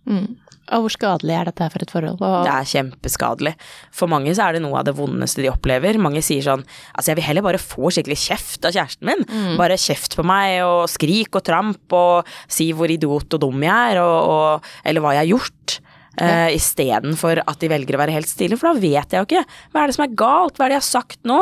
Mm. 0.09 0.25
Og 0.71 0.85
hvor 0.85 0.93
skadelig 0.93 1.33
er 1.35 1.49
dette 1.49 1.67
for 1.73 1.83
et 1.83 1.91
forhold? 1.91 2.21
Og... 2.23 2.35
Det 2.47 2.53
er 2.53 2.69
kjempeskadelig. 2.71 3.53
For 3.95 4.11
mange 4.11 4.31
så 4.35 4.45
er 4.45 4.55
det 4.55 4.63
noe 4.63 4.79
av 4.79 4.87
det 4.87 4.95
vondeste 4.95 5.43
de 5.43 5.51
opplever. 5.51 5.99
Mange 6.01 6.23
sier 6.23 6.45
sånn 6.45 6.63
Altså, 6.93 7.11
jeg 7.11 7.19
vil 7.19 7.27
heller 7.27 7.45
bare 7.45 7.61
få 7.61 7.91
skikkelig 7.91 8.19
kjeft 8.23 8.67
av 8.69 8.75
kjæresten 8.75 9.09
min. 9.09 9.25
Mm. 9.27 9.57
Bare 9.59 9.79
kjeft 9.79 10.15
på 10.15 10.25
meg, 10.27 10.61
og 10.63 10.85
skrik 10.91 11.35
og 11.35 11.43
tramp, 11.47 11.97
og 11.97 12.29
si 12.47 12.71
hvor 12.75 12.91
idiot 12.91 13.35
og 13.35 13.43
dum 13.43 13.65
jeg 13.65 13.95
er, 13.95 13.99
og, 14.03 14.31
og, 14.35 14.71
eller 14.87 15.03
hva 15.03 15.17
jeg 15.17 15.25
har 15.25 15.33
gjort. 15.33 15.77
Ja. 16.13 16.45
Uh, 16.45 16.49
Istedenfor 16.53 17.39
at 17.41 17.57
de 17.57 17.71
velger 17.71 17.97
å 17.97 18.03
være 18.03 18.13
helt 18.13 18.29
stille, 18.29 18.57
for 18.59 18.69
da 18.69 18.79
vet 18.79 19.15
jeg 19.15 19.19
jo 19.19 19.27
ikke. 19.27 19.45
Hva 19.73 19.83
er 19.83 19.89
det 19.89 19.97
som 19.97 20.05
er 20.05 20.17
galt, 20.23 20.59
hva 20.59 20.67
er 20.67 20.71
det 20.71 20.77
jeg 20.77 20.85
har 20.85 20.91
sagt 20.91 21.23
nå? 21.27 21.39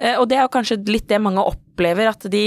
Uh, 0.00 0.14
og 0.16 0.24
det 0.30 0.40
er 0.40 0.46
jo 0.46 0.54
kanskje 0.56 0.80
litt 0.88 1.06
det 1.12 1.20
mange 1.22 1.44
opplever, 1.44 2.08
at 2.10 2.24
de 2.32 2.46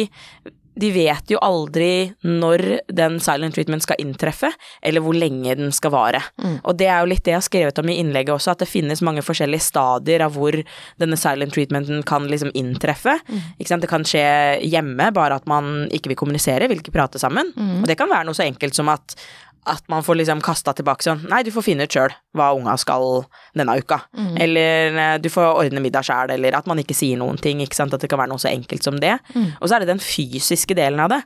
de 0.80 0.90
vet 0.96 1.34
jo 1.34 1.40
aldri 1.44 2.10
når 2.26 2.64
den 2.96 3.18
silent 3.24 3.56
treatment 3.58 3.84
skal 3.84 4.00
inntreffe, 4.02 4.52
eller 4.86 5.04
hvor 5.04 5.18
lenge 5.18 5.56
den 5.60 5.74
skal 5.76 5.94
vare. 5.94 6.22
Mm. 6.40 6.60
Og 6.64 6.78
det 6.80 6.88
er 6.88 7.02
jo 7.02 7.10
litt 7.12 7.26
det 7.26 7.34
jeg 7.34 7.40
har 7.42 7.48
skrevet 7.48 7.82
om 7.82 7.92
i 7.92 7.98
innlegget 8.02 8.36
også, 8.36 8.54
at 8.54 8.64
det 8.64 8.70
finnes 8.72 9.04
mange 9.06 9.24
forskjellige 9.26 9.68
stadier 9.68 10.24
av 10.26 10.38
hvor 10.38 10.56
denne 11.02 11.20
silent 11.20 11.56
treatmenten 11.56 12.04
kan 12.08 12.30
liksom 12.32 12.54
inntreffe. 12.58 13.18
Mm. 13.28 13.44
Ikke 13.58 13.74
sant? 13.74 13.86
Det 13.86 13.92
kan 13.92 14.08
skje 14.08 14.24
hjemme, 14.66 15.12
bare 15.16 15.40
at 15.40 15.50
man 15.50 15.88
ikke 15.96 16.14
vil 16.14 16.22
kommunisere, 16.24 16.70
vil 16.72 16.84
ikke 16.84 16.96
prate 16.96 17.22
sammen. 17.22 17.54
Mm. 17.56 17.78
Og 17.84 17.90
det 17.90 18.00
kan 18.00 18.12
være 18.12 18.30
noe 18.30 18.38
så 18.38 18.48
enkelt 18.48 18.78
som 18.78 18.92
at 18.94 19.18
at 19.68 19.84
man 19.92 20.04
får 20.06 20.20
liksom 20.22 20.42
kasta 20.46 20.74
tilbake 20.78 21.04
sånn 21.04 21.26
Nei, 21.30 21.42
du 21.44 21.52
får 21.54 21.66
finne 21.66 21.86
ut 21.88 21.94
sjøl 21.94 22.14
hva 22.38 22.52
unga 22.56 22.76
skal 22.80 23.24
denne 23.58 23.76
uka. 23.82 24.00
Mm. 24.16 24.34
Eller 24.46 25.00
eh, 25.04 25.16
du 25.22 25.30
får 25.34 25.52
ordne 25.66 25.84
middag 25.84 26.08
sjæl, 26.08 26.34
eller 26.36 26.58
at 26.58 26.70
man 26.70 26.80
ikke 26.82 26.98
sier 26.98 27.20
noen 27.20 27.40
ting. 27.42 27.64
Ikke 27.64 27.78
sant? 27.78 27.94
At 27.96 28.04
det 28.04 28.10
kan 28.12 28.22
være 28.22 28.32
noe 28.32 28.42
så 28.42 28.52
enkelt 28.52 28.86
som 28.86 29.00
det. 29.02 29.18
Mm. 29.36 29.50
Og 29.60 29.68
så 29.68 29.76
er 29.76 29.84
det 29.84 29.92
den 29.92 30.04
fysiske 30.04 30.78
delen 30.78 31.02
av 31.04 31.12
det. 31.14 31.22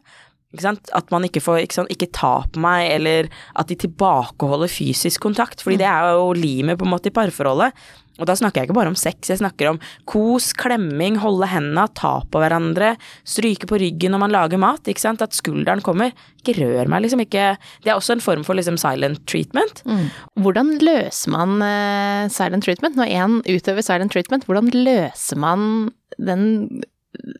Ikke 0.53 0.67
sant? 0.67 0.93
At 0.93 1.10
man 1.13 1.25
ikke 1.25 1.41
får 1.41 1.63
ikke, 1.63 1.79
sant? 1.79 1.91
ikke 1.93 2.12
ta 2.13 2.36
på 2.53 2.62
meg, 2.62 2.86
eller 2.93 3.29
at 3.57 3.72
de 3.72 3.77
tilbakeholder 3.83 4.69
fysisk 4.72 5.24
kontakt. 5.25 5.63
Fordi 5.65 5.79
mm. 5.79 5.81
det 5.81 5.89
er 5.89 6.13
jo 6.13 6.31
limet 6.38 6.79
på 6.79 6.86
en 6.88 6.93
måte 6.93 7.10
i 7.10 7.15
parforholdet. 7.15 7.74
Og 8.22 8.29
da 8.29 8.36
snakker 8.38 8.62
jeg 8.62 8.69
ikke 8.69 8.77
bare 8.77 8.91
om 8.91 8.98
sex, 8.98 9.29
jeg 9.31 9.39
snakker 9.39 9.72
om 9.72 9.79
kos, 10.10 10.51
klemming, 10.57 11.17
holde 11.24 11.48
hendene, 11.50 11.88
ta 11.98 12.19
på 12.29 12.41
hverandre, 12.43 12.91
stryke 13.25 13.65
på 13.69 13.79
ryggen 13.81 14.13
når 14.13 14.22
man 14.22 14.36
lager 14.36 14.62
mat, 14.62 14.86
ikke 14.86 15.01
sant, 15.01 15.24
at 15.25 15.33
skulderen 15.33 15.81
kommer. 15.86 16.13
Ikke 16.43 16.60
rør 16.60 16.91
meg, 16.91 17.05
liksom 17.05 17.24
ikke 17.24 17.55
Det 17.81 17.89
er 17.89 17.95
også 17.95 18.17
en 18.17 18.24
form 18.24 18.45
for 18.45 18.60
liksom 18.60 18.77
silent 18.77 19.24
treatment. 19.29 19.81
Mm. 19.89 20.05
Hvordan 20.45 20.74
løser 20.83 21.33
man 21.33 21.57
uh, 21.63 22.29
silent 22.29 22.67
treatment? 22.67 23.00
Når 23.00 23.13
én 23.17 23.39
utøver 23.50 23.86
silent 23.86 24.13
treatment, 24.13 24.45
hvordan 24.45 24.69
løser 24.75 25.39
man 25.39 25.89
den 26.22 26.83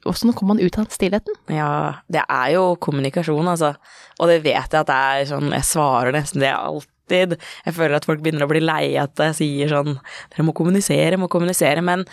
Åssen 0.06 0.34
kommer 0.34 0.54
man 0.54 0.64
ut 0.64 0.78
av 0.78 0.90
stillheten? 0.94 1.36
Ja, 1.52 2.00
det 2.12 2.24
er 2.28 2.54
jo 2.56 2.74
kommunikasjon, 2.82 3.48
altså. 3.48 3.74
Og 4.22 4.30
det 4.30 4.44
vet 4.46 4.70
jeg 4.70 4.84
at 4.84 4.90
det 4.90 4.98
er 4.98 5.30
sånn 5.32 5.54
Jeg 5.56 5.66
svarer 5.66 6.14
nesten 6.14 6.44
det 6.44 6.52
alltid. 6.54 6.92
Jeg 7.66 7.76
føler 7.76 7.98
at 7.98 8.06
folk 8.08 8.22
begynner 8.24 8.46
å 8.46 8.50
bli 8.50 8.62
lei 8.64 8.94
at 9.02 9.20
jeg 9.20 9.36
sier 9.38 9.72
sånn 9.74 9.98
Dere 10.32 10.46
må 10.48 10.54
kommunisere, 10.56 11.20
må 11.20 11.28
kommunisere. 11.32 11.82
Men 11.86 12.06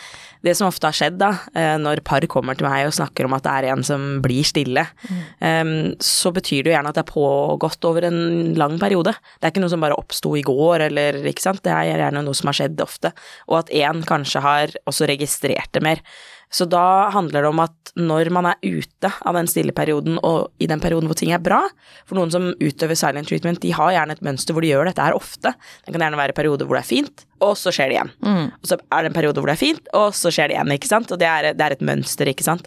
det 0.45 0.57
som 0.59 0.71
ofte 0.71 0.89
har 0.89 0.97
skjedd, 0.97 1.19
da, 1.21 1.31
eh, 1.55 1.77
når 1.81 2.03
par 2.07 2.25
kommer 2.33 2.59
til 2.59 2.67
meg 2.67 2.89
og 2.89 2.97
snakker 2.97 3.29
om 3.29 3.37
at 3.37 3.45
det 3.45 3.53
er 3.53 3.69
en 3.75 3.85
som 3.87 4.09
blir 4.25 4.47
stille, 4.47 4.87
mm. 5.05 6.01
så 6.01 6.33
betyr 6.35 6.65
det 6.65 6.73
jo 6.73 6.75
gjerne 6.75 6.91
at 6.91 6.99
det 6.99 7.05
er 7.05 7.13
pågått 7.13 7.87
over 7.89 8.09
en 8.09 8.21
lang 8.59 8.79
periode. 8.81 9.15
Det 9.39 9.47
er 9.47 9.55
ikke 9.55 9.63
noe 9.65 9.73
som 9.73 9.85
bare 9.85 9.99
oppsto 10.01 10.35
i 10.41 10.45
går, 10.47 10.89
eller 10.89 11.21
ikke 11.29 11.45
sant. 11.45 11.63
Det 11.65 11.77
er 11.77 11.93
gjerne 11.93 12.25
noe 12.25 12.37
som 12.37 12.51
har 12.51 12.61
skjedd 12.63 12.85
ofte. 12.85 13.15
Og 13.49 13.61
at 13.61 13.73
én 13.77 14.05
kanskje 14.09 14.45
har 14.45 14.77
også 14.91 15.09
registrert 15.13 15.73
det 15.77 15.85
mer. 15.85 16.05
Så 16.51 16.67
da 16.67 17.11
handler 17.15 17.45
det 17.45 17.51
om 17.53 17.63
at 17.63 17.93
når 17.99 18.31
man 18.35 18.49
er 18.51 18.59
ute 18.63 19.11
av 19.27 19.37
den 19.39 19.49
stille 19.51 19.75
perioden, 19.75 20.19
og 20.27 20.51
i 20.63 20.69
den 20.71 20.83
perioden 20.83 21.07
hvor 21.11 21.19
ting 21.19 21.33
er 21.35 21.43
bra 21.43 21.61
For 22.09 22.19
noen 22.19 22.31
som 22.33 22.51
utøver 22.59 22.99
silent 22.99 23.31
treatment, 23.31 23.61
de 23.63 23.73
har 23.75 23.93
gjerne 23.95 24.17
et 24.17 24.23
mønster 24.27 24.55
hvor 24.55 24.65
de 24.65 24.71
gjør 24.73 24.91
dette 24.91 25.05
her 25.05 25.17
ofte. 25.17 25.53
Det 25.85 25.93
kan 25.95 26.03
gjerne 26.03 26.19
være 26.19 26.35
perioder 26.37 26.67
hvor 26.67 26.79
det 26.79 26.83
er 26.83 26.91
fint, 26.91 27.25
og 27.41 27.55
så 27.59 27.73
skjer 27.75 27.91
det 27.91 27.97
igjen. 27.97 28.11
Mm. 28.27 28.49
Og 28.51 28.71
så 28.71 28.79
er 28.79 29.05
det 29.05 29.11
en 29.11 29.17
periode 29.17 29.43
hvor 29.43 29.51
det 29.51 29.57
er 29.57 29.63
fint, 29.63 29.91
og 29.97 30.17
så 30.17 30.33
skjer 30.35 30.51
det 30.51 30.57
igjen, 30.57 30.73
ikke 30.75 30.91
sant. 30.91 31.15
Og 31.15 31.21
det 31.21 31.29
er, 31.29 31.51
det 31.57 31.67
er, 31.67 31.77
et 31.77 31.87
mønster, 31.87 32.31
ikke 32.31 32.47
sant. 32.47 32.67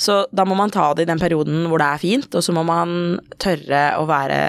Så 0.00 0.18
da 0.34 0.46
må 0.48 0.58
man 0.58 0.74
ta 0.74 0.88
det 0.96 1.06
i 1.06 1.10
den 1.10 1.22
perioden 1.22 1.68
hvor 1.70 1.82
det 1.82 1.88
er 1.88 2.02
fint, 2.02 2.34
og 2.34 2.44
så 2.44 2.54
må 2.56 2.64
man 2.66 3.20
tørre 3.42 3.84
å 4.00 4.04
være 4.10 4.40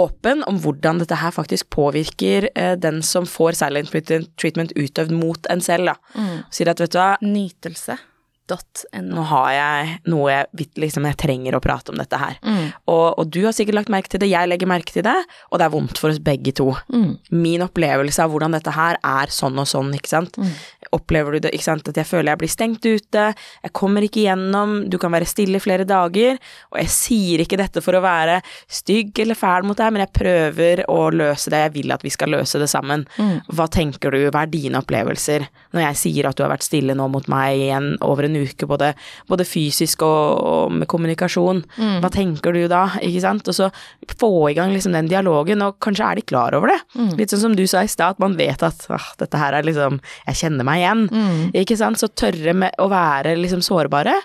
åpen 0.00 0.42
om 0.50 0.58
hvordan 0.64 1.02
dette 1.02 1.20
her 1.20 1.34
faktisk 1.34 1.68
påvirker 1.74 2.48
eh, 2.54 2.74
den 2.80 3.02
som 3.06 3.28
får 3.28 3.60
silent 3.60 3.92
treatment 3.92 4.74
utøvd 4.74 5.14
mot 5.14 5.52
en 5.52 5.62
selv, 5.64 5.92
da. 5.92 6.18
Mm. 6.18 6.42
Sier 6.54 6.72
at 6.72 6.82
vet 6.82 6.96
du 6.96 7.00
hva 7.00 7.12
Nytelse. 7.24 8.00
Nå 8.44 9.22
har 9.30 9.50
jeg 9.54 9.92
noe 10.12 10.28
jeg, 10.28 10.66
liksom, 10.76 11.06
jeg 11.08 11.16
trenger 11.20 11.56
å 11.56 11.62
prate 11.64 11.92
om 11.92 11.98
dette 12.00 12.18
her. 12.20 12.36
Mm. 12.44 12.66
Og, 12.92 13.06
og, 13.18 13.24
du 13.32 13.40
har 13.46 13.54
sikkert 13.56 13.78
lagt 13.78 13.92
merke 13.92 14.12
til 14.12 14.20
det, 14.20 14.28
jeg 14.32 14.50
legger 14.50 14.68
merke 14.68 14.92
til 14.92 15.06
det, 15.06 15.16
og 15.50 15.60
det 15.60 15.66
er 15.66 15.72
vondt 15.72 16.00
for 16.00 16.12
oss 16.12 16.20
begge 16.22 16.52
to. 16.56 16.68
Mm. 16.92 17.14
Min 17.32 17.64
opplevelse 17.64 18.20
av 18.24 18.34
hvordan 18.34 18.56
dette 18.56 18.74
her 18.74 18.98
er 19.00 19.32
sånn 19.32 19.56
og 19.60 19.68
sånn, 19.70 19.94
ikke 19.96 20.12
sant. 20.12 20.36
Mm. 20.36 20.52
Opplever 20.98 21.36
du 21.36 21.46
det, 21.46 21.54
ikke 21.56 21.68
sant, 21.70 21.88
at 21.88 22.00
jeg 22.00 22.08
føler 22.08 22.34
jeg 22.34 22.42
blir 22.42 22.52
stengt 22.52 22.84
ute, 22.84 23.24
jeg 23.64 23.74
kommer 23.76 24.04
ikke 24.04 24.26
gjennom, 24.26 24.76
du 24.92 24.98
kan 25.00 25.14
være 25.14 25.28
stille 25.28 25.58
i 25.58 25.64
flere 25.64 25.88
dager, 25.88 26.36
og 26.74 26.80
jeg 26.82 26.92
sier 26.92 27.44
ikke 27.44 27.58
dette 27.60 27.82
for 27.84 27.96
å 27.96 28.04
være 28.04 28.40
stygg 28.68 29.24
eller 29.24 29.38
fæl 29.38 29.64
mot 29.64 29.80
deg, 29.80 29.94
men 29.94 30.04
jeg 30.04 30.14
prøver 30.20 30.84
å 30.92 31.00
løse 31.14 31.52
det, 31.52 31.64
jeg 31.64 31.74
vil 31.78 31.96
at 31.96 32.04
vi 32.04 32.12
skal 32.12 32.34
løse 32.36 32.60
det 32.60 32.68
sammen. 32.70 33.06
Mm. 33.16 33.40
Hva 33.56 33.68
tenker 33.72 34.14
du, 34.14 34.20
hva 34.28 34.44
er 34.44 34.52
dine 34.52 34.84
opplevelser 34.84 35.48
når 35.74 35.86
jeg 35.88 36.00
sier 36.04 36.28
at 36.28 36.36
du 36.36 36.44
har 36.44 36.52
vært 36.52 36.66
stille 36.66 36.96
nå 36.96 37.08
mot 37.10 37.26
meg 37.30 37.64
igjen 37.64 37.90
over 38.04 38.28
en 38.28 38.33
en 38.34 38.40
uke, 38.42 38.68
både, 38.68 38.92
både 39.30 39.46
fysisk 39.48 40.04
og, 40.06 40.40
og, 40.44 40.74
med 40.80 40.88
kommunikasjon. 40.90 41.62
Mm. 41.78 41.98
Hva 42.02 42.10
tenker 42.14 42.56
du 42.56 42.64
da, 42.70 42.86
ikke 43.00 43.22
sant? 43.24 43.50
Og 43.50 43.56
så 43.56 43.70
få 44.18 44.32
i 44.50 44.56
gang 44.58 44.74
liksom 44.74 44.96
den 44.96 45.10
dialogen, 45.10 45.62
og 45.64 45.78
kanskje 45.84 46.08
er 46.08 46.20
de 46.20 46.26
klar 46.26 46.56
over 46.58 46.74
det. 46.74 46.80
Mm. 46.98 47.12
Litt 47.20 47.34
sånn 47.34 47.44
som 47.46 47.58
du 47.58 47.64
sa 47.70 47.84
i 47.84 47.90
stad, 47.90 48.16
at 48.16 48.24
man 48.24 48.38
vet 48.38 48.64
at 48.66 48.88
ah, 48.94 49.12
dette 49.20 49.40
her 49.40 49.56
er 49.56 49.66
liksom 49.66 50.00
Jeg 50.28 50.40
kjenner 50.44 50.66
meg 50.66 50.82
igjen. 50.82 51.06
Mm. 51.12 51.38
Ikke 51.62 51.78
sant? 51.78 52.00
Så 52.00 52.10
tørre 52.12 52.56
med 52.56 52.74
å 52.82 52.90
være 52.92 53.36
liksom 53.38 53.62
sårbare. 53.64 54.18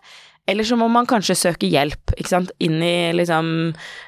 Eller 0.50 0.66
så 0.66 0.78
må 0.80 0.88
man 0.90 1.06
kanskje 1.10 1.38
søke 1.38 1.70
hjelp, 1.70 2.16
ikke 2.18 2.32
sant, 2.32 2.52
inn 2.64 2.80
i 2.82 3.12
liksom 3.14 3.52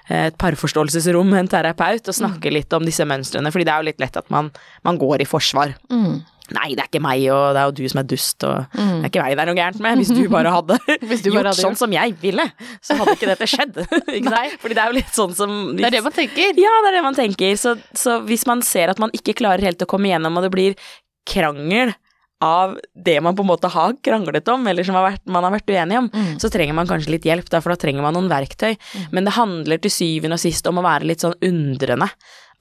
et 0.10 0.38
parforståelsesrom 0.41 1.29
med 1.29 1.43
en 1.43 1.51
terapeut 1.51 2.01
og 2.10 2.17
snakke 2.17 2.50
mm. 2.50 2.55
litt 2.55 2.74
om 2.74 2.88
disse 2.88 3.05
mønstrene, 3.05 3.51
fordi 3.53 3.67
det 3.67 3.74
er 3.74 3.84
jo 3.84 3.89
litt 3.91 4.01
lett 4.01 4.17
at 4.17 4.31
man, 4.34 4.50
man 4.88 4.98
går 5.01 5.22
i 5.22 5.29
forsvar. 5.29 5.75
Mm. 5.93 6.24
Nei, 6.55 6.72
det 6.75 6.84
er 6.84 6.89
ikke 6.89 7.03
meg, 7.03 7.24
og 7.31 7.55
det 7.55 7.62
er 7.62 7.70
jo 7.70 7.75
du 7.77 7.91
som 7.91 8.01
er 8.01 8.08
dust, 8.12 8.46
og 8.48 8.75
mm. 8.75 8.91
det 8.91 9.08
er 9.08 9.12
ikke 9.12 9.24
meg 9.24 9.36
det 9.38 9.43
er 9.43 9.50
noe 9.51 9.60
gærent 9.60 9.81
med. 9.86 10.01
Hvis 10.01 10.12
du 10.15 10.22
bare 10.31 10.53
hadde 10.53 10.77
du 10.91 11.29
gjort 11.31 11.50
hadde 11.51 11.55
sånn 11.60 11.79
som 11.79 11.96
jeg 11.96 12.15
ville, 12.22 12.48
så 12.84 12.98
hadde 13.00 13.15
ikke 13.17 13.31
dette 13.31 13.50
skjedd. 13.50 13.81
ikke 14.20 14.34
Nei. 14.34 14.46
Fordi 14.62 14.77
det 14.77 14.84
er 14.84 14.91
jo 14.91 15.00
litt 15.00 15.15
sånn 15.15 15.36
som 15.38 15.58
hvis, 15.72 15.81
Det 15.81 15.89
er 15.89 15.98
det 15.98 16.05
man 16.05 16.17
tenker. 16.17 16.62
Ja, 16.62 16.75
det 16.84 16.91
er 16.91 16.98
det 17.00 17.05
man 17.08 17.17
tenker. 17.17 17.58
Så, 17.60 17.75
så 17.98 18.20
hvis 18.27 18.48
man 18.50 18.63
ser 18.65 18.93
at 18.93 19.01
man 19.01 19.13
ikke 19.17 19.38
klarer 19.38 19.63
helt 19.65 19.84
å 19.84 19.89
komme 19.89 20.12
igjennom, 20.12 20.39
og 20.39 20.48
det 20.48 20.53
blir 20.53 20.79
krangel 21.27 21.93
av 22.41 22.74
det 22.98 23.20
man 23.22 23.36
på 23.38 23.43
en 23.46 23.51
måte 23.51 23.70
har 23.70 23.93
kranglet 24.01 24.48
om, 24.50 24.63
eller 24.67 24.86
som 24.86 24.98
har 24.98 25.12
vært, 25.12 25.24
man 25.29 25.46
har 25.46 25.53
vært 25.53 25.70
uenig 25.70 26.00
om, 26.00 26.08
mm. 26.10 26.31
så 26.41 26.50
trenger 26.50 26.74
man 26.74 26.89
kanskje 26.89 27.13
litt 27.13 27.27
hjelp, 27.29 27.51
for 27.53 27.74
da 27.74 27.77
trenger 27.79 28.01
man 28.01 28.17
noen 28.17 28.31
verktøy. 28.31 28.74
Mm. 28.74 29.03
Men 29.13 29.27
det 29.29 29.36
handler 29.38 29.81
til 29.84 29.93
syvende 29.93 30.39
og 30.39 30.41
sist 30.41 30.70
om 30.70 30.81
å 30.81 30.86
være 30.86 31.12
litt 31.12 31.22
sånn 31.22 31.38
undrende 31.38 32.10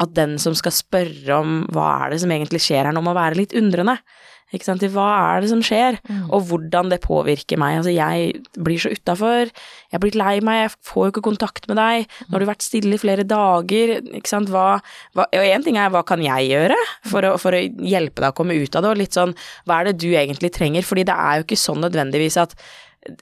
at 0.00 0.16
den 0.16 0.38
som 0.40 0.56
skal 0.56 0.74
spørre 0.74 1.38
om 1.42 1.62
hva 1.74 1.92
er 2.04 2.14
det 2.14 2.22
som 2.22 2.32
egentlig 2.32 2.62
skjer 2.64 2.88
her 2.88 2.96
nå, 2.96 3.02
må 3.04 3.16
være 3.16 3.38
litt 3.42 3.56
undrende. 3.58 3.98
Ikke 4.50 4.66
sant, 4.66 4.82
hva 4.90 5.06
er 5.36 5.44
det 5.44 5.50
som 5.52 5.60
skjer, 5.62 6.00
mm. 6.02 6.22
og 6.34 6.48
hvordan 6.48 6.88
det 6.90 6.98
påvirker 7.04 7.58
meg. 7.60 7.76
Altså, 7.78 7.92
jeg 7.94 8.40
blir 8.58 8.80
så 8.82 8.90
utafor, 8.90 9.52
jeg 9.92 10.02
blitt 10.02 10.18
lei 10.18 10.40
meg, 10.42 10.64
jeg 10.64 10.72
får 10.88 11.06
jo 11.06 11.12
ikke 11.12 11.24
kontakt 11.28 11.68
med 11.70 11.78
deg, 11.78 12.08
nå 12.26 12.34
har 12.34 12.42
du 12.42 12.48
vært 12.48 12.66
stille 12.66 12.96
i 12.96 13.00
flere 13.00 13.26
dager, 13.30 13.94
ikke 14.10 14.32
sant, 14.32 14.50
hva, 14.50 14.80
hva 15.14 15.28
Og 15.38 15.46
én 15.46 15.62
ting 15.62 15.78
er 15.78 15.92
hva 15.94 16.02
kan 16.06 16.22
jeg 16.24 16.50
gjøre 16.50 16.78
for 17.06 17.28
å, 17.28 17.36
for 17.38 17.54
å, 17.54 17.62
hjelpe 17.62 18.24
deg 18.24 18.32
å 18.32 18.38
komme 18.40 18.58
ut 18.58 18.74
av 18.74 18.82
det, 18.82 18.90
og 18.90 18.98
litt 18.98 19.14
sånn 19.14 19.36
hva 19.68 19.78
er 19.78 19.90
det 19.90 20.00
du 20.02 20.08
egentlig 20.10 20.50
trenger, 20.56 20.86
fordi 20.86 21.06
det 21.06 21.14
er 21.14 21.38
jo 21.38 21.46
ikke 21.46 21.60
sånn 21.60 21.84
nødvendigvis 21.86 22.40
at 22.42 22.58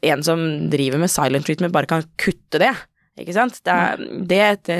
en 0.09 0.25
som 0.25 0.47
driver 0.73 1.03
med 1.03 1.13
silent 1.13 1.45
treatment, 1.47 1.77
bare 1.77 1.91
kan 1.91 2.09
kutte 2.19 2.63
det. 2.63 2.73
Ikke 3.21 3.35
sant? 3.37 3.61
Det, 3.67 3.75
er, 3.75 4.01
det, 4.31 4.43
det 4.65 4.79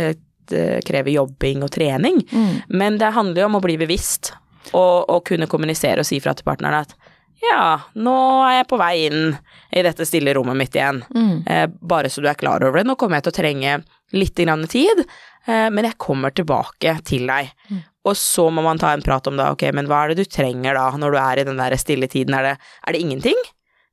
krever 0.87 1.13
jobbing 1.13 1.65
og 1.67 1.73
trening, 1.75 2.23
mm. 2.31 2.55
men 2.69 2.99
det 3.01 3.15
handler 3.17 3.45
jo 3.45 3.51
om 3.51 3.59
å 3.61 3.65
bli 3.65 3.79
bevisst 3.81 4.33
og, 4.73 5.09
og 5.09 5.23
kunne 5.29 5.49
kommunisere 5.51 6.05
og 6.05 6.09
si 6.09 6.21
fra 6.23 6.35
til 6.37 6.47
partneren 6.49 6.83
at 6.83 6.97
ja, 7.39 7.79
nå 7.95 8.17
er 8.49 8.57
jeg 8.57 8.69
på 8.71 8.79
vei 8.81 8.95
inn 9.07 9.37
i 9.71 9.83
dette 9.87 10.07
stille 10.09 10.33
rommet 10.35 10.59
mitt 10.59 10.75
igjen. 10.75 11.05
Mm. 11.15 11.45
Eh, 11.47 11.67
bare 11.71 12.11
så 12.11 12.23
du 12.23 12.27
er 12.27 12.39
klar 12.39 12.65
over 12.67 12.81
det. 12.81 12.89
Nå 12.89 12.97
kommer 12.99 13.19
jeg 13.19 13.29
til 13.29 13.35
å 13.35 13.37
trenge 13.39 13.75
litt 14.17 14.41
grann 14.43 14.65
tid, 14.71 15.05
eh, 15.47 15.69
men 15.71 15.87
jeg 15.87 16.01
kommer 16.03 16.35
tilbake 16.35 16.97
til 17.07 17.29
deg. 17.31 17.53
Mm. 17.71 17.85
Og 18.11 18.19
så 18.19 18.49
må 18.51 18.65
man 18.65 18.81
ta 18.83 18.91
en 18.95 19.05
prat 19.07 19.31
om 19.31 19.39
da, 19.39 19.53
ok, 19.55 19.69
men 19.77 19.87
hva 19.87 20.03
er 20.03 20.13
det 20.13 20.25
du 20.25 20.33
trenger 20.35 20.79
da, 20.79 20.89
når 20.99 21.15
du 21.15 21.21
er 21.23 21.43
i 21.43 21.47
den 21.47 21.63
der 21.63 21.79
stille 21.79 22.11
tiden? 22.11 22.35
Er 22.35 22.49
det, 22.49 22.57
er 22.83 22.97
det 22.97 23.05
ingenting? 23.05 23.47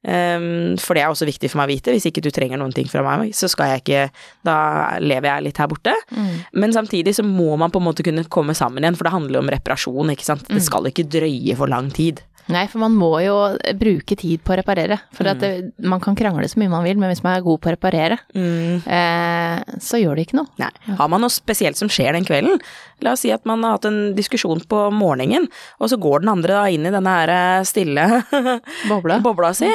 Um, 0.06 0.76
for 0.78 0.94
det 0.94 1.02
er 1.02 1.10
også 1.10 1.26
viktig 1.26 1.50
for 1.50 1.60
meg 1.60 1.70
å 1.70 1.74
vite. 1.74 1.94
Hvis 1.96 2.06
ikke 2.12 2.22
du 2.22 2.30
trenger 2.34 2.62
noen 2.62 2.76
ting 2.76 2.90
fra 2.90 3.02
meg, 3.06 3.34
så 3.34 3.50
skal 3.50 3.74
jeg 3.74 3.82
ikke 3.82 4.04
Da 4.46 4.58
lever 5.02 5.32
jeg 5.32 5.48
litt 5.48 5.62
her 5.62 5.70
borte. 5.72 5.96
Mm. 6.14 6.36
Men 6.62 6.76
samtidig 6.76 7.16
så 7.18 7.26
må 7.26 7.56
man 7.58 7.74
på 7.74 7.82
en 7.82 7.88
måte 7.88 8.06
kunne 8.06 8.28
komme 8.30 8.54
sammen 8.58 8.86
igjen, 8.86 8.98
for 9.00 9.08
det 9.08 9.16
handler 9.16 9.40
jo 9.40 9.44
om 9.46 9.52
reparasjon, 9.56 10.14
ikke 10.14 10.28
sant. 10.28 10.46
Det 10.48 10.62
mm. 10.62 10.66
skal 10.68 10.92
ikke 10.92 11.08
drøye 11.18 11.58
for 11.58 11.72
lang 11.72 11.90
tid. 11.96 12.22
Nei, 12.54 12.66
for 12.70 12.82
man 12.84 12.94
må 12.94 13.10
jo 13.24 13.36
bruke 13.80 14.18
tid 14.20 14.44
på 14.46 14.54
å 14.54 14.58
reparere. 14.60 15.00
For 15.16 15.26
mm. 15.26 15.40
det, 15.42 15.50
man 15.90 16.02
kan 16.04 16.18
krangle 16.18 16.46
så 16.50 16.60
mye 16.62 16.72
man 16.72 16.86
vil, 16.86 17.00
men 17.02 17.10
hvis 17.10 17.24
man 17.26 17.38
er 17.38 17.46
god 17.46 17.62
på 17.62 17.72
å 17.72 17.74
reparere, 17.74 18.20
mm. 18.38 18.86
eh, 18.86 19.78
så 19.82 20.02
gjør 20.02 20.20
det 20.20 20.28
ikke 20.28 20.40
noe. 20.42 20.52
Nei. 20.62 20.70
Har 21.00 21.10
man 21.12 21.26
noe 21.26 21.34
spesielt 21.34 21.80
som 21.80 21.90
skjer 21.92 22.14
den 22.14 22.28
kvelden, 22.28 22.62
la 23.06 23.16
oss 23.16 23.26
si 23.26 23.34
at 23.34 23.48
man 23.50 23.66
har 23.66 23.80
hatt 23.80 23.90
en 23.90 24.14
diskusjon 24.18 24.62
på 24.70 24.84
morgenen, 24.94 25.50
og 25.82 25.90
så 25.92 26.00
går 26.02 26.22
den 26.22 26.36
andre 26.36 26.60
da 26.60 26.68
inn 26.70 26.86
i 26.86 26.94
denne 26.94 27.16
her 27.18 27.34
eh, 27.34 27.66
stille 27.68 28.06
bobla, 28.92 29.18
bobla 29.26 29.54
si, 29.58 29.72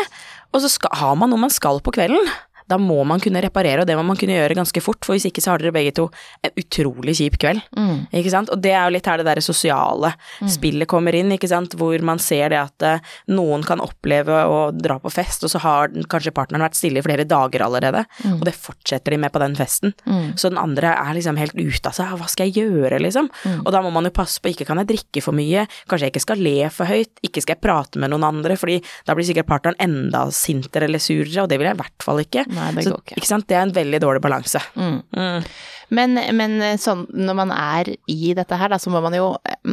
og 0.51 0.63
så 0.63 0.71
skal, 0.71 0.95
har 0.99 1.19
man 1.19 1.31
noe 1.33 1.47
man 1.47 1.53
skal 1.55 1.83
på 1.83 1.95
kvelden 1.95 2.31
da 2.71 2.79
må 2.81 3.03
man 3.09 3.23
kunne 3.23 3.43
reparere, 3.43 3.83
og 3.83 3.89
det 3.89 3.97
må 3.99 4.05
man 4.07 4.19
kunne 4.19 4.37
gjøre 4.37 4.57
ganske 4.59 4.83
fort, 4.85 5.03
for 5.07 5.17
hvis 5.17 5.29
ikke 5.31 5.43
så 5.43 5.55
har 5.55 5.63
dere 5.63 5.75
begge 5.75 5.95
to 5.97 6.07
en 6.47 6.55
utrolig 6.61 7.17
kjip 7.19 7.39
kveld. 7.43 7.63
Mm. 7.77 8.07
Ikke 8.21 8.33
sant? 8.33 8.53
Og 8.53 8.61
det 8.63 8.73
er 8.75 8.87
jo 8.87 8.95
litt 8.95 9.11
her 9.11 9.21
det 9.21 9.27
derre 9.29 9.45
sosiale 9.45 10.13
mm. 10.15 10.51
spillet 10.55 10.91
kommer 10.91 11.17
inn, 11.17 11.33
ikke 11.35 11.51
sant, 11.51 11.75
hvor 11.81 12.07
man 12.07 12.23
ser 12.23 12.53
det 12.55 12.61
at 12.61 12.87
uh, 12.87 13.13
noen 13.33 13.65
kan 13.67 13.83
oppleve 13.83 14.43
å 14.47 14.61
dra 14.77 15.01
på 15.03 15.13
fest, 15.13 15.45
og 15.47 15.53
så 15.53 15.63
har 15.65 15.95
kanskje 16.11 16.35
partneren 16.37 16.65
vært 16.67 16.79
stille 16.79 17.03
i 17.03 17.07
flere 17.07 17.27
dager 17.29 17.67
allerede, 17.67 18.05
mm. 18.23 18.39
og 18.39 18.47
det 18.49 18.57
fortsetter 18.57 19.17
de 19.17 19.21
med 19.25 19.35
på 19.35 19.43
den 19.43 19.57
festen. 19.59 19.95
Mm. 20.07 20.37
Så 20.41 20.53
den 20.53 20.61
andre 20.61 20.95
er 20.95 21.17
liksom 21.17 21.41
helt 21.41 21.57
ute 21.59 21.91
av 21.91 21.97
seg, 21.97 22.15
hva 22.21 22.29
skal 22.31 22.51
jeg 22.51 22.65
gjøre, 22.65 23.01
liksom? 23.03 23.31
Mm. 23.45 23.61
Og 23.65 23.75
da 23.75 23.83
må 23.85 23.93
man 23.95 24.07
jo 24.09 24.15
passe 24.15 24.43
på, 24.43 24.53
ikke 24.53 24.69
kan 24.69 24.81
jeg 24.83 24.91
drikke 24.93 25.25
for 25.25 25.37
mye, 25.37 25.67
kanskje 25.91 26.09
jeg 26.09 26.15
ikke 26.15 26.27
skal 26.27 26.45
le 26.45 26.57
for 26.75 26.91
høyt, 26.91 27.13
ikke 27.27 27.43
skal 27.45 27.57
jeg 27.57 27.65
prate 27.65 28.03
med 28.03 28.13
noen 28.13 28.29
andre, 28.29 28.57
fordi 28.61 28.79
da 29.09 29.17
blir 29.17 29.27
sikkert 29.27 29.51
partneren 29.51 29.81
enda 29.83 30.27
sintere 30.35 30.87
eller 30.89 31.03
surere, 31.03 31.45
og 31.45 31.51
det 31.51 31.59
vil 31.61 31.71
jeg 31.71 31.79
i 31.79 31.81
hvert 31.81 32.05
fall 32.07 32.23
ikke. 32.23 32.45
Nei, 32.53 32.60
det 32.77 32.87
så, 32.87 32.97
ikke. 32.99 33.19
ikke 33.19 33.29
sant? 33.29 33.47
Det 33.49 33.57
er 33.59 33.67
en 33.67 33.75
veldig 33.77 34.01
dårlig 34.03 34.23
balanse. 34.25 34.63
Mm. 34.77 34.99
Mm. 35.17 35.47
Men, 35.91 36.21
men, 36.39 36.57
sånn, 36.79 37.07
når 37.11 37.37
man 37.39 37.53
er 37.55 37.91
i 38.11 38.35
dette 38.39 38.59
her, 38.61 38.71
da, 38.71 38.79
så 38.79 38.93
må 38.95 39.01
man 39.03 39.17
jo 39.17 39.33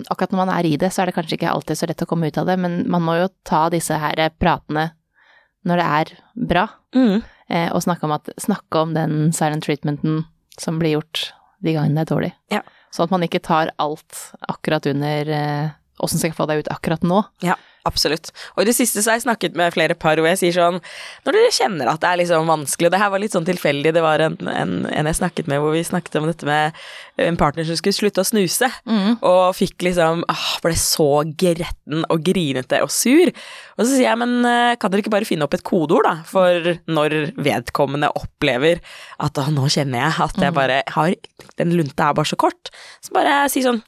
Akkurat 0.10 0.34
når 0.34 0.40
man 0.40 0.52
er 0.56 0.66
i 0.66 0.74
det, 0.82 0.90
så 0.94 1.04
er 1.04 1.10
det 1.10 1.18
kanskje 1.18 1.38
ikke 1.38 1.52
alltid 1.52 1.78
så 1.80 1.90
lett 1.90 2.02
å 2.02 2.08
komme 2.10 2.32
ut 2.32 2.40
av 2.42 2.48
det, 2.50 2.58
men 2.62 2.80
man 2.90 3.06
må 3.06 3.18
jo 3.20 3.28
ta 3.48 3.68
disse 3.74 3.98
her 4.02 4.20
pratene 4.42 4.90
når 5.68 5.82
det 5.82 5.88
er 6.00 6.12
bra, 6.48 6.64
mm. 6.96 7.16
eh, 7.52 7.70
og 7.76 7.84
snakke 7.84 8.08
om, 8.08 8.14
at, 8.16 8.30
snakke 8.40 8.84
om 8.84 8.94
den 8.96 9.34
silent 9.36 9.66
treatmenten 9.68 10.22
som 10.58 10.78
blir 10.80 10.96
gjort 10.96 11.32
de 11.66 11.74
gangene 11.76 12.00
det 12.00 12.06
er 12.06 12.14
dårlig. 12.14 12.32
Ja. 12.54 12.62
Sånn 12.94 13.10
at 13.10 13.16
man 13.16 13.26
ikke 13.26 13.44
tar 13.44 13.74
alt 13.82 14.22
akkurat 14.48 14.88
under 14.90 15.34
eh, 15.34 15.76
skal 16.06 16.30
jeg 16.30 16.38
få 16.38 16.48
deg 16.50 16.64
ut 16.64 16.72
akkurat 16.72 17.04
nå. 17.08 17.24
Ja. 17.46 17.58
Absolutt. 17.88 18.32
Og 18.56 18.64
i 18.64 18.68
det 18.68 18.76
siste 18.76 19.02
så 19.02 19.12
har 19.12 19.20
jeg 19.20 19.28
snakket 19.28 19.58
med 19.58 19.74
flere 19.76 19.96
par 19.98 20.20
hvor 20.20 20.28
jeg 20.32 20.40
sier 20.42 20.56
sånn 20.56 20.80
Når 21.26 21.36
dere 21.36 21.54
kjenner 21.56 21.92
at 21.92 22.02
det 22.04 22.10
er 22.10 22.20
liksom 22.22 22.50
vanskelig, 22.50 22.90
og 22.90 22.96
det 22.96 23.02
her 23.02 23.12
var 23.14 23.22
litt 23.24 23.36
sånn 23.36 23.48
tilfeldig, 23.48 23.94
det 23.96 24.04
var 24.04 24.24
en, 24.24 24.38
en, 24.52 24.74
en, 24.90 25.10
jeg 25.10 25.20
snakket 25.20 25.52
med 25.52 25.62
hvor 25.64 25.76
vi 25.76 25.84
snakket 25.88 26.18
om 26.20 26.28
dette 26.30 26.48
med 26.48 26.82
en 27.24 27.40
partner 27.40 27.68
som 27.68 27.78
skulle 27.80 27.98
slutte 27.98 28.22
å 28.22 28.28
snuse, 28.28 28.70
mm. 28.86 29.20
og 29.26 29.44
fikk 29.58 29.88
liksom 29.88 30.26
ah, 30.30 30.50
ble 30.64 30.76
så 30.78 31.08
gretten 31.40 32.04
og 32.12 32.26
grinete 32.26 32.82
og 32.86 32.92
sur. 32.94 33.32
Og 33.78 33.84
så 33.84 33.90
sier 33.94 34.10
jeg 34.10 34.22
men 34.22 34.36
eh, 34.46 34.76
kan 34.82 34.94
dere 34.94 35.06
ikke 35.06 35.14
bare 35.14 35.30
finne 35.30 35.48
opp 35.48 35.56
et 35.58 35.66
kodeord, 35.66 36.06
da, 36.10 36.16
for 36.28 36.74
når 36.92 37.18
vedkommende 37.36 38.12
opplever 38.20 38.84
at 39.24 39.40
nå 39.54 39.70
kjenner 39.74 40.04
jeg 40.04 40.28
at 40.28 40.42
jeg 40.44 40.54
mm. 40.54 40.58
bare 40.58 40.82
har 40.98 41.16
Den 41.58 41.74
lunta 41.78 42.10
er 42.10 42.18
bare 42.18 42.30
så 42.30 42.38
kort. 42.40 42.70
Så 43.02 43.14
bare 43.16 43.46
si 43.52 43.64
sånn 43.66 43.82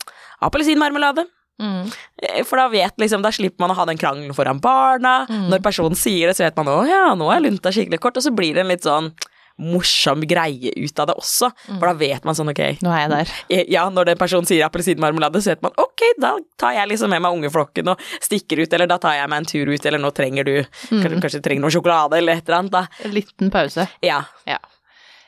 appelsinmarmelade. 0.45 1.27
Mm. 1.59 1.89
Eh, 2.23 2.43
For 2.47 2.57
da 2.61 2.67
vet 2.71 2.95
liksom, 3.01 3.21
da 3.25 3.31
slipper 3.35 3.59
man 3.65 3.71
å 3.73 3.79
ha 3.79 3.85
den 3.89 3.97
krangelen 3.99 4.33
foran 4.37 4.61
barna. 4.63 5.25
Når 5.29 5.61
personen 5.65 5.95
sier 5.99 6.27
det, 6.31 6.37
så 6.39 6.45
vet 6.47 6.55
man 6.59 6.67
å 6.71 6.77
ja, 6.87 7.09
nå 7.19 7.27
er 7.35 7.43
lunta 7.43 7.71
skikkelig 7.75 7.99
kort, 7.99 8.17
og 8.17 8.23
så 8.23 8.31
blir 8.35 8.53
det 8.55 8.63
en 8.65 8.71
litt 8.71 8.87
sånn 8.87 9.11
morsom 9.59 10.21
greie 10.23 10.71
ut 10.79 10.99
av 11.03 11.09
det 11.09 11.15
også. 11.19 11.49
For 11.67 11.83
da 11.89 11.91
vet 11.99 12.23
man 12.23 12.37
sånn 12.37 12.47
ok, 12.53 12.61
Nå 12.79 12.93
er 12.95 13.01
jeg 13.01 13.09
der. 13.11 13.31
eh, 13.51 13.65
ja, 13.67 13.81
når 13.91 14.05
den 14.13 14.17
personen 14.21 14.47
sier 14.47 14.63
appelsinmarmelade, 14.69 15.41
så 15.43 15.51
vet 15.51 15.61
man 15.65 15.73
ok, 15.75 16.05
da 16.23 16.37
tar 16.55 16.77
jeg 16.77 16.87
liksom 16.93 17.11
med 17.11 17.19
meg 17.25 17.35
ungeflokken 17.35 17.91
og 17.91 17.99
stikker 18.23 18.61
ut, 18.63 18.71
eller 18.77 18.87
da 18.87 18.95
tar 19.03 19.17
jeg 19.17 19.27
meg 19.27 19.41
en 19.43 19.49
tur 19.51 19.67
ut, 19.73 19.85
eller 19.85 19.99
nå 19.99 20.13
trenger 20.15 20.47
du 20.47 20.53
kanskje, 20.63 21.19
kanskje 21.19 21.41
du 21.41 21.47
trenger 21.49 21.65
noe 21.67 21.75
sjokolade, 21.75 22.21
eller 22.21 22.39
et 22.39 22.47
eller 22.47 22.61
annet, 22.61 22.71
da. 22.77 22.85
En 23.03 23.11
liten 23.19 23.51
pause. 23.51 23.89
Ja. 24.01 24.21
Ja. 24.47 24.61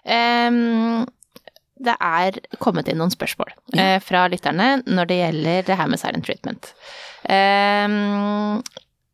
Em, 0.07 1.05
det 1.81 1.95
er 1.97 2.38
kommet 2.61 2.89
inn 2.91 3.00
noen 3.01 3.13
spørsmål 3.13 3.51
eh, 3.77 3.97
fra 4.03 4.27
lytterne 4.31 4.81
når 4.85 5.09
det 5.09 5.19
gjelder 5.19 5.67
det 5.67 5.77
her 5.79 5.89
med 5.91 6.01
silent 6.01 6.27
treatment. 6.27 6.71
Em, 7.29 8.61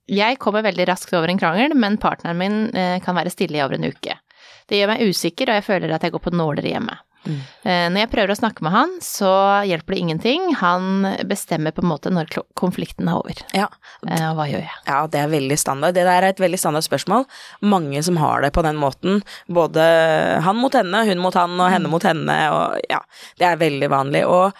jeg 0.07 0.39
kommer 0.43 0.65
veldig 0.65 0.88
raskt 0.88 1.13
over 1.17 1.31
en 1.31 1.39
krangel, 1.39 1.75
men 1.75 2.00
partneren 2.01 2.39
min 2.39 2.59
eh, 2.75 2.97
kan 3.03 3.17
være 3.17 3.33
stille 3.33 3.59
i 3.59 3.63
over 3.63 3.77
en 3.77 3.89
uke. 3.89 4.17
Det 4.67 4.79
gjør 4.79 4.91
meg 4.91 5.03
usikker, 5.07 5.50
og 5.50 5.59
jeg 5.59 5.67
føler 5.67 5.95
at 5.95 6.03
jeg 6.03 6.15
går 6.15 6.25
på 6.27 6.36
nåler 6.36 6.67
hjemme. 6.67 6.95
Eh, 7.25 7.88
når 7.91 8.00
jeg 8.03 8.09
prøver 8.12 8.31
å 8.31 8.38
snakke 8.39 8.63
med 8.63 8.71
han, 8.71 8.93
så 9.03 9.31
hjelper 9.67 9.95
det 9.95 10.00
ingenting. 10.03 10.45
Han 10.62 11.07
bestemmer 11.27 11.74
på 11.75 11.83
en 11.83 11.89
måte 11.91 12.12
når 12.13 12.29
konflikten 12.59 13.09
er 13.09 13.19
over. 13.19 13.41
ja. 13.57 13.67
Eh, 14.07 14.24
og 14.29 14.38
hva 14.38 14.45
gjør 14.47 14.63
jeg? 14.63 14.77
Ja, 14.88 15.01
det 15.12 15.19
er 15.24 15.33
veldig 15.33 15.57
standard. 15.59 15.97
Det 15.97 16.05
der 16.07 16.21
er 16.21 16.29
et 16.29 16.39
veldig 16.39 16.59
standard 16.62 16.86
spørsmål. 16.86 17.25
Mange 17.65 18.03
som 18.05 18.19
har 18.21 18.45
det 18.45 18.53
på 18.55 18.63
den 18.63 18.79
måten. 18.79 19.21
Både 19.51 19.83
han 20.45 20.59
mot 20.62 20.74
henne, 20.77 21.03
hun 21.09 21.21
mot 21.24 21.36
han 21.36 21.57
og 21.59 21.71
henne 21.74 21.91
mot 21.91 22.03
henne, 22.07 22.39
og 22.53 22.79
ja. 22.91 23.01
Det 23.39 23.47
er 23.50 23.59
veldig 23.59 23.89
vanlig. 23.91 24.24
Og 24.29 24.53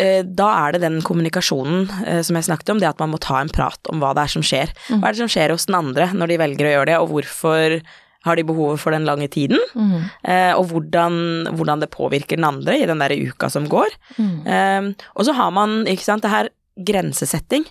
eh, 0.00 0.20
da 0.26 0.50
er 0.66 0.76
det 0.76 0.82
den 0.84 1.00
kommunikasjonen 1.06 1.88
eh, 2.04 2.20
som 2.26 2.36
jeg 2.36 2.48
snakket 2.50 2.74
om, 2.74 2.82
det 2.82 2.90
at 2.90 3.00
man 3.00 3.14
må 3.14 3.22
ta 3.22 3.40
en 3.40 3.52
prat 3.52 3.90
om 3.92 4.02
hva 4.02 4.12
det 4.16 4.26
er 4.26 4.34
som 4.36 4.44
skjer. 4.44 4.74
Hva 4.90 5.00
er 5.00 5.16
det 5.16 5.22
som 5.22 5.32
skjer 5.32 5.54
hos 5.54 5.68
den 5.70 5.78
andre 5.80 6.10
når 6.12 6.34
de 6.34 6.40
velger 6.44 6.68
å 6.68 6.76
gjøre 6.76 6.90
det, 6.92 7.00
og 7.00 7.12
hvorfor 7.14 7.80
har 8.26 8.36
de 8.36 8.44
behovet 8.44 8.80
for 8.82 8.92
den 8.92 9.06
lange 9.08 9.28
tiden? 9.32 9.60
Eh, 10.24 10.52
og 10.52 10.66
hvordan, 10.72 11.48
hvordan 11.56 11.80
det 11.80 11.90
påvirker 11.94 12.36
den 12.36 12.48
andre 12.48 12.76
i 12.80 12.86
den 12.88 13.00
der 13.00 13.14
uka 13.16 13.48
som 13.52 13.68
går. 13.70 13.94
Eh, 14.20 14.90
og 15.16 15.24
så 15.28 15.36
har 15.36 15.54
man, 15.56 15.84
ikke 15.88 16.04
sant, 16.04 16.26
det 16.26 16.32
her 16.34 16.50
grensesetting. 16.80 17.64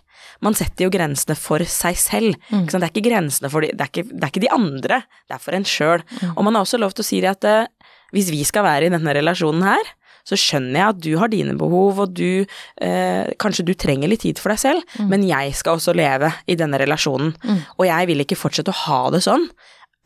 Man 0.45 0.55
setter 0.57 0.85
jo 0.85 0.93
grensene 0.93 1.35
for 1.39 1.63
seg 1.65 1.97
selv. 1.99 2.35
Ikke 2.49 2.73
sant? 2.73 2.83
Det 2.83 2.89
er 2.89 2.95
ikke 2.95 3.07
grensene 3.09 3.51
for 3.51 3.65
de, 3.65 3.71
det, 3.73 3.85
er 3.85 3.93
ikke, 3.93 4.09
det 4.09 4.25
er 4.25 4.33
ikke 4.33 4.45
de 4.45 4.51
andre, 4.55 4.99
det 5.29 5.37
er 5.37 5.43
for 5.43 5.57
en 5.57 5.67
sjøl. 5.67 6.03
Og 6.35 6.43
man 6.45 6.57
har 6.57 6.65
også 6.65 6.81
lov 6.81 6.95
til 6.95 7.05
å 7.05 7.09
si 7.09 7.21
det 7.23 7.31
at 7.31 7.47
eh, 7.49 7.95
hvis 8.15 8.31
vi 8.33 8.43
skal 8.47 8.65
være 8.65 8.89
i 8.89 8.93
denne 8.93 9.15
relasjonen 9.17 9.65
her, 9.67 9.95
så 10.27 10.37
skjønner 10.37 10.77
jeg 10.77 10.93
at 10.93 10.99
du 11.01 11.11
har 11.17 11.31
dine 11.31 11.55
behov, 11.57 12.01
og 12.03 12.11
du 12.13 12.43
eh, 12.43 13.29
Kanskje 13.41 13.65
du 13.65 13.71
trenger 13.79 14.11
litt 14.11 14.21
tid 14.25 14.37
for 14.41 14.53
deg 14.53 14.61
selv, 14.61 14.97
men 15.09 15.23
jeg 15.25 15.55
skal 15.57 15.79
også 15.79 15.95
leve 15.97 16.29
i 16.45 16.57
denne 16.59 16.77
relasjonen. 16.81 17.31
Og 17.79 17.85
jeg 17.87 18.09
vil 18.11 18.25
ikke 18.25 18.37
fortsette 18.37 18.73
å 18.73 18.81
ha 18.83 18.99
det 19.15 19.23
sånn 19.25 19.47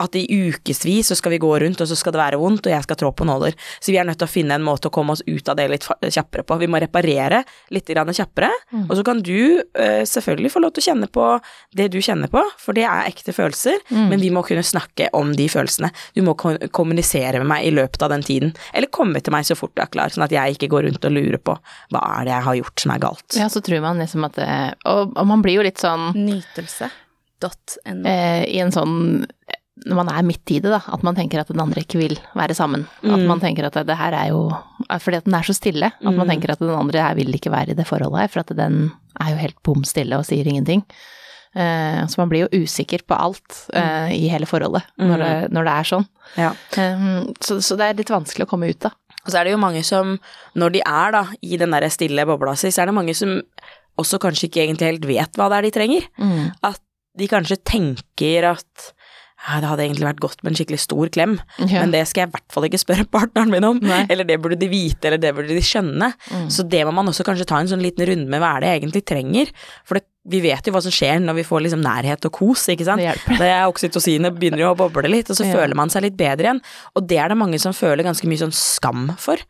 at 0.04 0.16
i 0.20 0.26
ukevis 0.28 1.10
så 1.12 1.16
skal 1.18 1.32
vi 1.36 1.40
gå 1.44 1.52
rundt, 1.64 1.82
og 1.82 1.88
så 1.90 1.96
skal 1.98 2.14
det 2.16 2.22
være 2.22 2.40
vondt, 2.42 2.68
og 2.68 2.74
jeg 2.74 2.84
skal 2.86 3.00
trå 3.00 3.12
på 3.16 3.26
nåler. 3.28 3.56
Så 3.80 3.92
vi 3.94 3.98
er 4.02 4.08
nødt 4.08 4.20
til 4.22 4.28
å 4.28 4.32
finne 4.34 4.58
en 4.60 4.66
måte 4.66 4.90
å 4.90 4.94
komme 4.94 5.16
oss 5.16 5.24
ut 5.28 5.50
av 5.50 5.58
det 5.60 5.70
litt 5.72 5.88
kjappere 5.88 6.44
på. 6.48 6.58
Vi 6.62 6.68
må 6.72 6.82
reparere 6.84 7.44
litt 7.74 7.88
grann 7.94 8.12
kjappere, 8.14 8.50
og 8.84 8.94
så 9.00 9.04
kan 9.08 9.22
du 9.24 9.62
eh, 9.74 10.04
selvfølgelig 10.10 10.52
få 10.54 10.62
lov 10.64 10.74
til 10.76 10.84
å 10.84 10.88
kjenne 10.92 11.10
på 11.14 11.28
det 11.80 11.88
du 11.94 12.00
kjenner 12.04 12.30
på, 12.34 12.44
for 12.60 12.76
det 12.78 12.84
er 12.90 13.08
ekte 13.10 13.34
følelser, 13.36 13.80
men 13.94 14.20
vi 14.22 14.30
må 14.34 14.44
kunne 14.46 14.64
snakke 14.66 15.10
om 15.18 15.32
de 15.38 15.48
følelsene. 15.50 15.90
Du 16.16 16.22
må 16.28 16.36
ko- 16.38 16.58
kommunisere 16.76 17.40
med 17.42 17.48
meg 17.50 17.66
i 17.68 17.72
løpet 17.74 18.02
av 18.04 18.12
den 18.14 18.24
tiden, 18.26 18.54
eller 18.74 18.92
komme 18.94 19.22
til 19.24 19.34
meg 19.34 19.46
så 19.48 19.56
fort 19.58 19.74
du 19.76 19.82
er 19.82 19.92
klar, 19.94 20.10
sånn 20.14 20.26
at 20.28 20.32
jeg 20.36 20.58
ikke 20.58 20.70
går 20.76 20.88
rundt 20.90 21.06
og 21.08 21.16
lurer 21.16 21.40
på 21.42 21.56
hva 21.94 22.02
er 22.20 22.26
det 22.28 22.34
jeg 22.36 22.48
har 22.50 22.60
gjort 22.60 22.84
som 22.84 22.92
er 22.96 23.02
galt. 23.04 23.38
Ja, 23.40 23.48
så 23.54 23.62
tror 23.64 23.82
man 23.86 24.02
liksom 24.02 24.26
at 24.28 24.36
det 24.38 24.50
Og, 24.90 25.14
og 25.18 25.26
man 25.30 25.42
blir 25.46 25.56
jo 25.60 25.64
litt 25.66 25.80
sånn 25.82 26.12
Nytelse.no. 26.18 27.50
eh, 28.06 28.44
i 28.50 28.60
en 28.64 28.72
sånn 28.74 29.26
når 29.88 29.98
man 29.98 30.10
er 30.13 30.25
midt 30.25 30.51
i 30.53 30.60
det, 30.62 30.70
da, 30.70 30.80
at 30.94 31.01
man 31.06 31.15
tenker 31.18 31.42
at 31.42 31.50
den 31.50 31.62
andre 31.63 31.82
ikke 31.82 31.98
vil 31.98 32.13
være 32.38 32.53
sammen. 32.58 32.86
At 33.01 33.24
man 33.25 33.42
tenker 33.42 33.65
at 33.65 33.80
det, 33.88 33.96
her 33.98 34.13
er 34.13 34.30
jo 34.30 34.44
Fordi 35.01 35.18
at 35.18 35.25
den 35.25 35.34
er 35.34 35.48
så 35.48 35.56
stille. 35.58 35.89
At 35.89 36.13
man 36.13 36.30
tenker 36.30 36.53
at 36.53 36.62
den 36.62 36.70
andre 36.70 37.01
her 37.01 37.18
vil 37.18 37.34
ikke 37.34 37.51
være 37.51 37.74
i 37.74 37.77
det 37.80 37.88
forholdet 37.89 38.22
her, 38.22 38.32
for 38.32 38.44
at 38.44 38.53
den 38.53 38.92
er 39.20 39.34
jo 39.34 39.42
helt 39.42 39.58
bom 39.65 39.84
stille 39.88 40.20
og 40.20 40.27
sier 40.30 40.46
ingenting. 40.46 40.86
Eh, 41.53 42.00
så 42.10 42.18
man 42.22 42.30
blir 42.32 42.46
jo 42.46 42.63
usikker 42.63 43.03
på 43.06 43.18
alt 43.18 43.68
eh, 43.77 44.13
i 44.15 44.30
hele 44.32 44.48
forholdet 44.50 44.88
når, 44.98 45.22
det, 45.22 45.34
når 45.53 45.68
det 45.68 45.74
er 45.74 45.89
sånn. 45.89 46.08
Ja. 46.39 46.50
Eh, 46.82 47.03
så, 47.46 47.60
så 47.62 47.77
det 47.77 47.89
er 47.89 48.00
litt 48.00 48.13
vanskelig 48.13 48.48
å 48.48 48.50
komme 48.53 48.70
ut 48.70 48.89
av. 48.89 48.96
Og 49.24 49.30
så 49.32 49.39
er 49.39 49.48
det 49.48 49.53
jo 49.53 49.62
mange 49.62 49.84
som, 49.88 50.18
når 50.60 50.74
de 50.74 50.82
er 50.86 51.13
da 51.15 51.27
i 51.46 51.60
den 51.62 51.74
der 51.74 51.86
stille 51.94 52.25
bobla 52.27 52.58
si, 52.60 52.74
så 52.74 52.84
er 52.84 52.89
det 52.89 52.98
mange 52.98 53.13
som 53.18 53.38
også 54.01 54.20
kanskje 54.22 54.50
ikke 54.50 54.65
egentlig 54.65 54.89
helt 54.89 55.08
vet 55.08 55.38
hva 55.39 55.50
det 55.50 55.60
er 55.60 55.68
de 55.68 55.74
trenger. 55.77 56.10
At 56.65 56.82
de 57.18 57.30
kanskje 57.30 57.62
tenker 57.62 58.50
at 58.56 58.89
det 59.43 59.67
hadde 59.69 59.84
egentlig 59.84 60.08
vært 60.08 60.21
godt 60.23 60.43
med 60.43 60.53
en 60.53 60.58
skikkelig 60.60 60.79
stor 60.79 61.10
klem, 61.12 61.34
Ja. 61.60 61.82
men 61.84 61.91
det 61.91 62.06
skal 62.08 62.21
jeg 62.23 62.29
i 62.29 62.36
hvert 62.38 62.53
fall 62.56 62.63
ikke 62.69 62.79
spørre 62.79 63.06
partneren 63.12 63.51
min 63.51 63.63
om. 63.67 63.79
Nei. 63.84 64.06
Eller 64.10 64.23
det 64.23 64.39
burde 64.41 64.56
de 64.60 64.69
vite, 64.71 65.03
eller 65.10 65.17
det 65.19 65.34
burde 65.36 65.51
de 65.51 65.60
skjønne. 65.63 66.13
Så 66.49 66.63
det 66.67 66.86
må 66.88 66.93
man 66.95 67.08
også 67.12 67.25
kanskje 67.27 67.45
ta 67.49 67.60
en 67.60 67.67
sånn 67.67 67.84
liten 67.84 68.08
runde 68.08 68.29
med 68.32 68.39
hva 68.39 68.56
er 68.56 68.60
det 68.63 68.69
jeg 68.71 68.82
egentlig 68.84 69.03
trenger. 69.06 69.51
For 69.84 69.99
det, 69.99 70.06
vi 70.24 70.40
vet 70.40 70.64
jo 70.64 70.72
hva 70.72 70.80
som 70.82 70.94
skjer 70.94 71.18
når 71.20 71.36
vi 71.36 71.44
får 71.44 71.64
liksom 71.66 71.82
nærhet 71.84 72.24
og 72.30 72.32
kos, 72.38 72.62
ikke 72.72 72.86
sant. 72.88 73.02
Det. 73.04 73.38
Det 73.42 73.50
oksytocinet 73.68 74.38
begynner 74.40 74.62
jo 74.64 74.70
å 74.72 74.78
boble 74.80 75.10
litt, 75.12 75.28
og 75.30 75.36
så 75.36 75.44
Ja. 75.50 75.58
føler 75.58 75.76
man 75.76 75.90
seg 75.92 76.06
litt 76.06 76.16
bedre 76.16 76.48
igjen. 76.48 76.62
Og 76.96 77.04
det 77.10 77.18
er 77.20 77.28
det 77.34 77.38
mange 77.42 77.60
som 77.60 77.76
føler 77.76 78.06
ganske 78.08 78.30
mye 78.32 78.40
sånn 78.40 78.54
skam 78.56 79.10
for. 79.20 79.42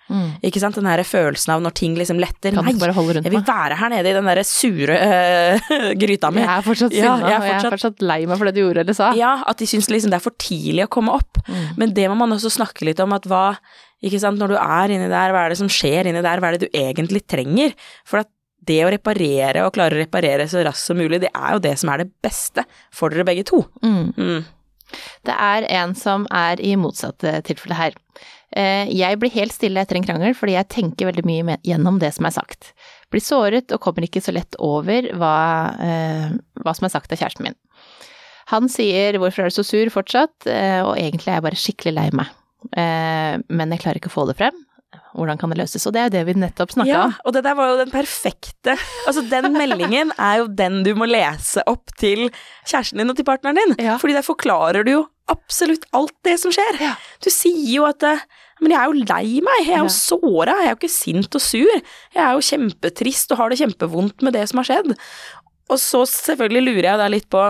Ikke 0.41 0.59
sant, 0.63 0.79
den 0.79 0.89
her 0.89 1.03
følelsen 1.05 1.53
av 1.53 1.61
når 1.61 1.75
ting 1.77 1.93
liksom 1.99 2.17
letter. 2.21 2.57
Nei, 2.57 2.73
jeg 2.73 3.29
vil 3.29 3.45
være 3.45 3.77
her 3.77 3.93
nede 3.93 4.09
i 4.09 4.15
den 4.17 4.25
derre 4.31 4.43
sure 4.49 4.97
øh, 4.97 5.71
gryta 6.01 6.33
mi. 6.33 6.41
Jeg 6.41 6.49
er 6.57 6.65
fortsatt 6.65 6.97
Ja, 6.97 7.13
sinna, 7.13 7.29
jeg 7.29 7.37
er 7.37 7.37
og 7.37 7.47
jeg 7.47 7.53
er 7.53 7.61
fortsatt- 7.61 7.77
fortsatt 7.77 8.05
lei 8.09 8.19
meg 8.25 8.41
for 8.41 8.49
det 8.49 8.55
du 8.57 8.63
gjorde 8.65 8.83
eller 8.87 8.97
sa. 8.97 9.13
Ja, 9.19 9.35
at 9.45 9.61
de 9.61 9.69
syns 9.69 9.91
liksom 9.93 10.09
det 10.09 10.17
er 10.21 10.25
for 10.25 10.33
tidlig 10.41 10.87
å 10.87 10.91
komme 10.97 11.13
opp. 11.13 11.37
Mm. 11.45 11.65
Men 11.77 11.93
det 11.93 12.09
må 12.09 12.17
man 12.25 12.33
også 12.33 12.49
snakke 12.57 12.89
litt 12.89 12.99
om, 13.03 13.13
at 13.13 13.29
hva 13.29 13.45
Ikke 14.03 14.19
sant, 14.19 14.35
når 14.41 14.51
du 14.51 14.55
er 14.59 14.91
inni 14.91 15.05
der, 15.07 15.31
hva 15.31 15.45
er 15.45 15.53
det 15.53 15.61
som 15.61 15.69
skjer 15.71 16.09
inni 16.09 16.19
der, 16.25 16.41
hva 16.43 16.49
er 16.49 16.57
det 16.57 16.65
du 16.65 16.73
egentlig 16.75 17.21
trenger? 17.29 17.71
For 18.03 18.19
at 18.19 18.27
det 18.65 18.79
å 18.85 18.91
reparere 18.93 19.65
og 19.65 19.73
klare 19.75 19.97
å 19.97 20.01
reparere 20.03 20.47
så 20.49 20.63
raskt 20.65 20.87
som 20.89 20.97
mulig, 20.99 21.21
det 21.23 21.31
er 21.33 21.55
jo 21.55 21.63
det 21.63 21.75
som 21.81 21.89
er 21.93 22.03
det 22.03 22.11
beste 22.23 22.65
for 22.93 23.09
dere 23.13 23.25
begge 23.27 23.43
to. 23.49 23.63
Mm. 23.83 24.13
Mm. 24.17 24.45
Det 25.25 25.35
er 25.39 25.65
en 25.81 25.95
som 25.97 26.27
er 26.31 26.61
i 26.61 26.75
motsatt 26.77 27.23
eh, 27.25 27.41
tilfelle 27.45 27.77
her. 27.79 27.95
Eh, 28.55 28.85
Jeg 28.93 29.17
blir 29.19 29.33
helt 29.33 29.55
stille 29.55 29.81
etter 29.81 29.97
en 29.97 30.05
krangel 30.05 30.35
fordi 30.37 30.53
jeg 30.53 30.69
tenker 30.69 31.09
veldig 31.09 31.25
mye 31.25 31.57
gjennom 31.65 31.97
det 32.01 32.11
som 32.13 32.27
er 32.29 32.35
sagt. 32.35 32.73
Blir 33.13 33.23
såret 33.25 33.71
og 33.73 33.81
kommer 33.81 34.05
ikke 34.05 34.21
så 34.21 34.33
lett 34.35 34.55
over 34.61 35.09
hva, 35.17 35.35
eh, 35.81 36.29
hva 36.61 36.75
som 36.77 36.85
er 36.85 36.93
sagt 36.93 37.11
av 37.13 37.17
kjæresten 37.21 37.47
min. 37.49 37.57
Han 38.51 38.67
sier 38.69 39.13
'hvorfor 39.17 39.39
er 39.45 39.49
du 39.49 39.55
så 39.55 39.63
sur 39.65 39.87
fortsatt', 39.89 40.45
eh, 40.45 40.81
og 40.83 40.97
egentlig 40.97 41.27
er 41.31 41.39
jeg 41.39 41.43
bare 41.43 41.63
skikkelig 41.63 41.93
lei 41.95 42.09
meg. 42.11 42.27
Eh, 42.77 43.37
Men 43.49 43.71
jeg 43.71 43.79
klarer 43.79 43.99
ikke 43.99 44.11
å 44.11 44.17
få 44.21 44.27
det 44.27 44.37
frem. 44.37 44.53
Hvordan 45.13 45.37
kan 45.41 45.49
det 45.53 45.57
løses? 45.59 45.85
Og 45.87 45.93
det 45.93 46.01
er 46.01 46.07
jo 46.09 46.13
det 46.17 46.23
vi 46.27 46.33
nettopp 46.41 46.71
snakka 46.73 46.89
Ja, 46.89 47.03
om. 47.05 47.13
og 47.25 47.33
det 47.35 47.43
der 47.45 47.55
var 47.59 47.69
jo 47.71 47.77
den 47.83 47.91
perfekte 47.93 48.75
Altså, 49.07 49.21
den 49.29 49.53
meldingen 49.53 50.11
er 50.17 50.37
jo 50.41 50.47
den 50.47 50.81
du 50.85 50.93
må 50.97 51.05
lese 51.09 51.61
opp 51.69 51.93
til 51.99 52.29
kjæresten 52.65 52.97
din 53.01 53.09
og 53.13 53.17
til 53.19 53.25
partneren 53.27 53.59
din. 53.59 53.75
Ja. 53.83 53.97
Fordi 54.01 54.13
der 54.17 54.25
forklarer 54.25 54.83
du 54.87 54.91
jo 54.95 55.03
absolutt 55.31 55.85
alt 55.95 56.13
det 56.25 56.37
som 56.41 56.51
skjer. 56.51 56.79
Ja. 56.81 56.95
Du 57.23 57.29
sier 57.31 57.69
jo 57.77 57.85
at 57.87 58.03
eh, 58.03 58.23
Men 58.63 58.71
jeg 58.71 58.79
er 58.79 58.85
jo 58.91 59.05
lei 59.05 59.41
meg, 59.43 59.59
jeg 59.65 59.73
er 59.75 59.83
jo 59.83 59.89
Ja. 59.89 59.97
såra, 59.97 60.53
jeg 60.61 60.67
er 60.69 60.73
jo 60.75 60.79
ikke 60.81 60.89
sint 60.93 61.35
og 61.35 61.41
sur. 61.43 61.73
Jeg 62.15 62.23
er 62.23 62.33
jo 62.37 62.43
kjempetrist 62.47 63.31
og 63.33 63.37
har 63.41 63.49
det 63.51 63.59
kjempevondt 63.59 64.21
med 64.23 64.33
det 64.37 64.47
som 64.49 64.61
har 64.61 64.67
skjedd. 64.69 64.93
Og 65.69 65.77
så 65.79 66.03
selvfølgelig 66.07 66.63
lurer 66.67 66.87
jeg 66.91 66.99
deg 67.01 67.11
litt 67.11 67.29
på 67.33 67.43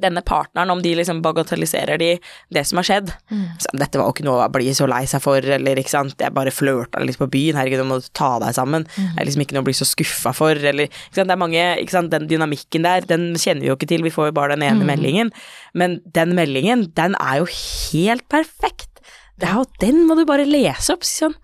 denne 0.00 0.22
partneren, 0.24 0.70
om 0.72 0.82
de 0.82 0.94
liksom 0.98 1.22
bagatelliserer 1.24 1.98
de 2.00 2.10
det 2.52 2.64
som 2.68 2.80
har 2.80 2.86
skjedd. 2.88 3.12
Så, 3.60 3.72
dette 3.78 4.00
var 4.00 4.08
jo 4.08 4.14
ikke 4.16 4.26
noe 4.26 4.46
å 4.46 4.50
bli 4.52 4.72
så 4.76 4.86
lei 4.90 5.02
seg 5.10 5.22
for, 5.24 5.42
eller 5.42 5.80
ikke 5.80 5.92
sant, 5.92 6.16
jeg 6.20 6.34
bare 6.36 6.54
flørta 6.54 7.02
litt 7.02 7.20
på 7.20 7.28
byen, 7.32 7.58
herregud, 7.58 7.82
nå 7.82 7.88
må 7.90 8.00
ta 8.16 8.38
deg 8.42 8.54
sammen. 8.56 8.86
Det 8.96 9.20
er 9.20 9.28
liksom 9.28 9.44
ikke 9.44 9.58
noe 9.58 9.64
å 9.64 9.68
bli 9.70 9.76
så 9.76 9.88
skuffa 9.88 10.34
for, 10.36 10.56
eller 10.56 10.88
ikke 10.88 11.18
sant, 11.18 11.28
det 11.28 11.36
er 11.36 11.42
mange, 11.42 11.66
ikke 11.82 11.96
sant, 11.96 12.12
den 12.12 12.28
dynamikken 12.30 12.86
der, 12.86 13.06
den 13.08 13.32
kjenner 13.36 13.66
vi 13.66 13.72
jo 13.72 13.78
ikke 13.78 13.90
til, 13.92 14.04
vi 14.06 14.14
får 14.14 14.30
jo 14.30 14.36
bare 14.40 14.56
den 14.56 14.66
ene 14.68 14.86
meldingen. 14.88 15.32
Men 15.74 16.00
den 16.14 16.34
meldingen, 16.38 16.88
den 16.96 17.16
er 17.20 17.42
jo 17.42 17.48
helt 17.52 18.28
perfekt. 18.32 19.02
Det 19.40 19.48
er 19.48 19.58
jo, 19.58 19.66
den 19.82 20.04
må 20.06 20.16
du 20.18 20.26
bare 20.28 20.46
lese 20.46 20.94
opp, 20.94 21.06
si 21.06 21.24
sånn, 21.24 21.36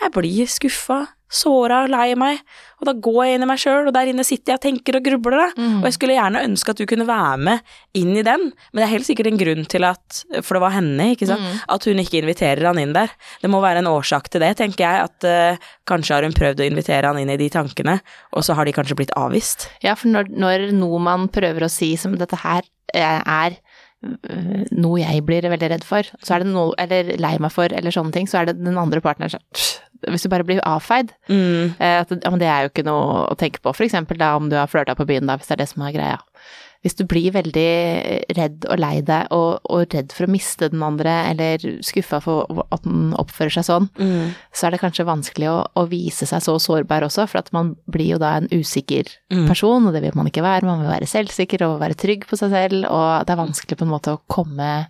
jeg 0.00 0.10
blir 0.14 0.48
skuffa, 0.50 1.00
såra, 1.34 1.82
og 1.84 1.90
lei 1.92 2.12
meg, 2.18 2.40
og 2.80 2.88
da 2.88 2.94
går 3.06 3.20
jeg 3.24 3.36
inn 3.38 3.44
i 3.46 3.48
meg 3.48 3.60
sjøl, 3.62 3.88
og 3.88 3.94
der 3.96 4.10
inne 4.10 4.24
sitter 4.26 4.52
jeg 4.54 4.60
og 4.60 4.64
tenker 4.64 4.98
og 4.98 5.04
grubler 5.06 5.52
Mm. 5.54 5.78
og 5.80 5.86
jeg 5.88 5.94
skulle 5.96 6.14
gjerne 6.16 6.42
ønske 6.46 6.70
at 6.72 6.80
du 6.80 6.84
kunne 6.90 7.06
være 7.06 7.38
med 7.38 7.60
inn 7.98 8.12
i 8.16 8.22
den, 8.26 8.48
men 8.72 8.80
det 8.80 8.84
er 8.86 8.92
helt 8.92 9.06
sikkert 9.06 9.28
en 9.30 9.38
grunn 9.40 9.66
til 9.70 9.86
at, 9.86 10.20
for 10.42 10.56
det 10.58 10.62
var 10.64 10.74
henne, 10.76 11.06
ikke 11.14 11.28
sant, 11.30 11.62
at 11.68 11.84
hun 11.88 12.00
ikke 12.02 12.20
inviterer 12.22 12.66
han 12.66 12.78
inn 12.82 12.92
der. 12.96 13.12
Det 13.42 13.50
må 13.50 13.60
være 13.64 13.82
en 13.82 13.90
årsak 13.90 14.28
til 14.32 14.42
det, 14.44 14.52
tenker 14.58 14.84
jeg, 14.84 15.08
at 15.08 15.28
uh, 15.28 15.68
kanskje 15.90 16.14
har 16.16 16.26
hun 16.26 16.34
prøvd 16.36 16.60
å 16.62 16.68
invitere 16.68 17.06
han 17.10 17.18
inn 17.20 17.30
i 17.34 17.38
de 17.40 17.48
tankene, 17.52 17.98
og 18.34 18.44
så 18.46 18.54
har 18.58 18.64
de 18.68 18.74
kanskje 18.76 18.98
blitt 18.98 19.14
avvist. 19.18 19.68
Ja, 19.84 19.94
for 19.98 20.10
når, 20.12 20.30
når 20.34 20.68
noe 20.76 21.00
man 21.02 21.28
prøver 21.32 21.66
å 21.66 21.72
si 21.72 21.94
som 22.00 22.16
dette 22.20 22.36
her 22.42 22.62
eh, 22.94 23.20
er 23.24 23.56
noe 24.74 25.00
jeg 25.00 25.24
blir 25.26 25.46
veldig 25.48 25.70
redd 25.74 25.84
for, 25.86 26.02
så 26.22 26.34
er 26.36 26.44
det 26.44 26.52
noe, 26.52 26.74
eller 26.78 27.14
lei 27.20 27.34
meg 27.42 27.52
for, 27.54 27.72
eller 27.72 27.94
sånne 27.94 28.12
ting, 28.12 28.26
så 28.30 28.40
er 28.42 28.50
det 28.50 28.58
den 28.62 28.78
andre 28.80 29.00
partneren 29.04 29.34
sånn 29.36 29.80
Hvis 30.12 30.26
du 30.26 30.28
bare 30.28 30.44
blir 30.44 30.58
avfeid, 30.68 31.14
Mm. 31.32 31.74
eh, 31.80 32.00
at, 32.02 32.10
ja, 32.12 32.30
men 32.30 32.38
det 32.42 32.48
er 32.52 32.62
jo 32.66 32.68
ikke 32.74 32.84
noe 32.84 33.22
å 33.32 33.36
tenke 33.40 33.62
på. 33.64 33.72
For 33.72 33.84
eksempel 33.86 34.18
da 34.20 34.34
om 34.36 34.50
du 34.50 34.56
har 34.58 34.68
flørta 34.68 34.92
på 34.98 35.06
byen, 35.08 35.24
da, 35.26 35.38
hvis 35.40 35.48
det 35.48 35.54
er 35.56 35.62
det 35.62 35.68
som 35.70 35.80
er 35.86 35.94
greia. 35.96 36.18
Hvis 36.84 36.98
du 36.98 37.04
blir 37.08 37.32
veldig 37.32 37.64
redd 38.36 38.66
og 38.68 38.78
lei 38.78 38.98
deg, 39.00 39.30
og, 39.32 39.62
og 39.72 39.86
redd 39.94 40.12
for 40.12 40.26
å 40.26 40.30
miste 40.34 40.68
den 40.68 40.82
andre, 40.84 41.14
eller 41.30 41.62
skuffa 41.80 42.20
for 42.20 42.44
at 42.68 42.84
den 42.84 43.14
oppfører 43.16 43.54
seg 43.56 43.64
sånn, 43.70 43.88
Mm. 43.96 44.34
så 44.52 44.66
er 44.66 44.74
det 44.74 44.80
kanskje 44.82 45.06
vanskelig 45.08 45.48
å, 45.48 45.56
å 45.80 45.86
vise 45.88 46.26
seg 46.28 46.42
så 46.44 46.58
sårbar 46.60 47.06
også, 47.08 47.24
for 47.30 47.40
at 47.40 47.48
man 47.56 47.72
blir 47.90 48.12
jo 48.14 48.18
da 48.20 48.34
en 48.36 48.48
usikker 48.52 49.08
Mm. 49.32 49.48
person, 49.48 49.86
og 49.88 49.92
det 49.96 50.02
vil 50.04 50.12
man 50.14 50.28
ikke 50.28 50.44
være. 50.44 50.62
Man 50.68 50.84
vil 50.84 50.92
være 50.92 51.08
selvsikker 51.08 51.64
og 51.66 51.80
være 51.80 51.96
trygg 51.96 52.26
på 52.28 52.36
seg 52.36 52.50
selv, 52.52 52.84
og 52.90 53.24
det 53.26 53.32
er 53.32 53.40
vanskelig 53.46 53.78
på 53.80 53.88
en 53.88 53.94
måte 53.96 54.12
å 54.12 54.20
komme 54.28 54.86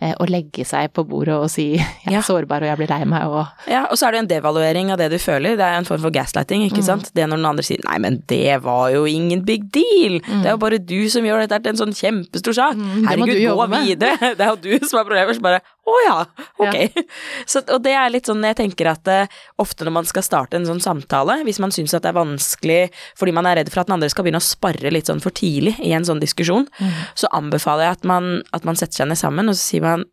eh, 0.00 0.12
og 0.20 0.28
legge 0.30 0.64
seg 0.68 0.92
på 0.94 1.04
bordet 1.08 1.34
og 1.34 1.48
si 1.50 1.76
'jeg 1.76 2.06
er 2.06 2.12
Ja. 2.12 2.20
sårbar 2.22 2.62
og 2.62 2.68
jeg 2.68 2.76
blir 2.78 2.88
lei 2.90 3.04
meg', 3.04 3.26
og 3.26 3.46
Ja, 3.66 3.86
og 3.90 3.96
så 3.98 4.06
er 4.08 4.12
det 4.12 4.18
en 4.20 4.28
devaluering 4.28 4.90
av 4.92 4.98
det 4.98 5.10
du 5.10 5.18
føler. 5.18 5.56
Det 5.56 5.66
er 5.66 5.78
en 5.78 5.84
form 5.84 6.00
for 6.00 6.10
gaslighting, 6.10 6.62
ikke 6.70 6.82
sant. 6.82 7.10
Det 7.14 7.26
når 7.28 7.36
den 7.36 7.46
andre 7.46 7.62
sier 7.62 7.78
'nei, 7.84 7.98
men 7.98 8.22
det 8.28 8.62
var 8.62 8.90
jo 8.92 9.04
ingen 9.04 9.44
big 9.44 9.70
deal', 9.72 10.20
det 10.42 10.46
er 10.46 10.50
jo 10.52 10.56
bare 10.58 10.78
du 10.78 11.08
som 11.08 11.22
gjør 11.24 11.46
dette 11.48 11.62
til 11.62 11.70
en 11.70 11.76
sånn 11.76 11.94
kjempestor 11.94 12.52
sak. 12.54 12.76
Mm, 12.76 13.06
Herregud, 13.06 13.56
gå 13.56 13.66
videre. 13.68 14.18
Det 14.36 14.40
er 14.40 14.50
jo 14.50 14.56
du 14.56 14.86
som 14.86 15.00
er 15.00 15.04
problemet. 15.04 15.36
Så 15.36 15.42
bare 15.42 15.60
'å 15.86 15.94
ja, 16.06 16.24
ok'. 16.60 16.92
Så, 17.46 17.62
og 17.68 17.82
det 17.82 17.92
er 17.92 18.10
litt 18.10 18.26
sånn 18.26 18.42
jeg 18.44 18.56
tenker 18.56 18.86
at 18.90 19.06
uh, 19.08 19.26
ofte 19.58 19.84
når 19.84 19.92
man 19.92 20.04
skal 20.04 20.22
starte 20.22 20.54
en 20.54 20.66
sånn 20.66 20.80
samtale, 20.80 21.42
hvis 21.44 21.58
man 21.58 21.70
syns 21.70 21.94
at 21.94 22.02
det 22.02 22.10
er 22.14 22.20
vanskelig 22.20 22.90
fordi 23.16 23.32
man 23.32 23.46
er 23.46 23.56
redd 23.56 23.70
for 23.72 23.80
at 23.80 23.86
den 23.88 23.94
andre 23.94 24.08
skal 24.10 24.24
begynne 24.24 24.38
å 24.38 24.44
sparre 24.44 24.90
litt 24.92 25.06
sånn 25.06 25.20
for 25.20 25.30
tidlig 25.30 25.78
i 25.80 25.92
en 25.92 26.04
sånn 26.04 26.20
diskusjon, 26.20 26.68
så 27.14 27.26
anbefaler 27.32 27.82
jeg 27.88 27.90
at 27.98 28.04
man, 28.04 28.42
at 28.52 28.64
man 28.64 28.76
setter 28.76 28.92
seg 29.02 29.08
ned 29.08 29.18
sammen, 29.18 29.48
og 29.48 29.54
så 29.54 29.64
sier 29.72 29.79
man 29.84 30.06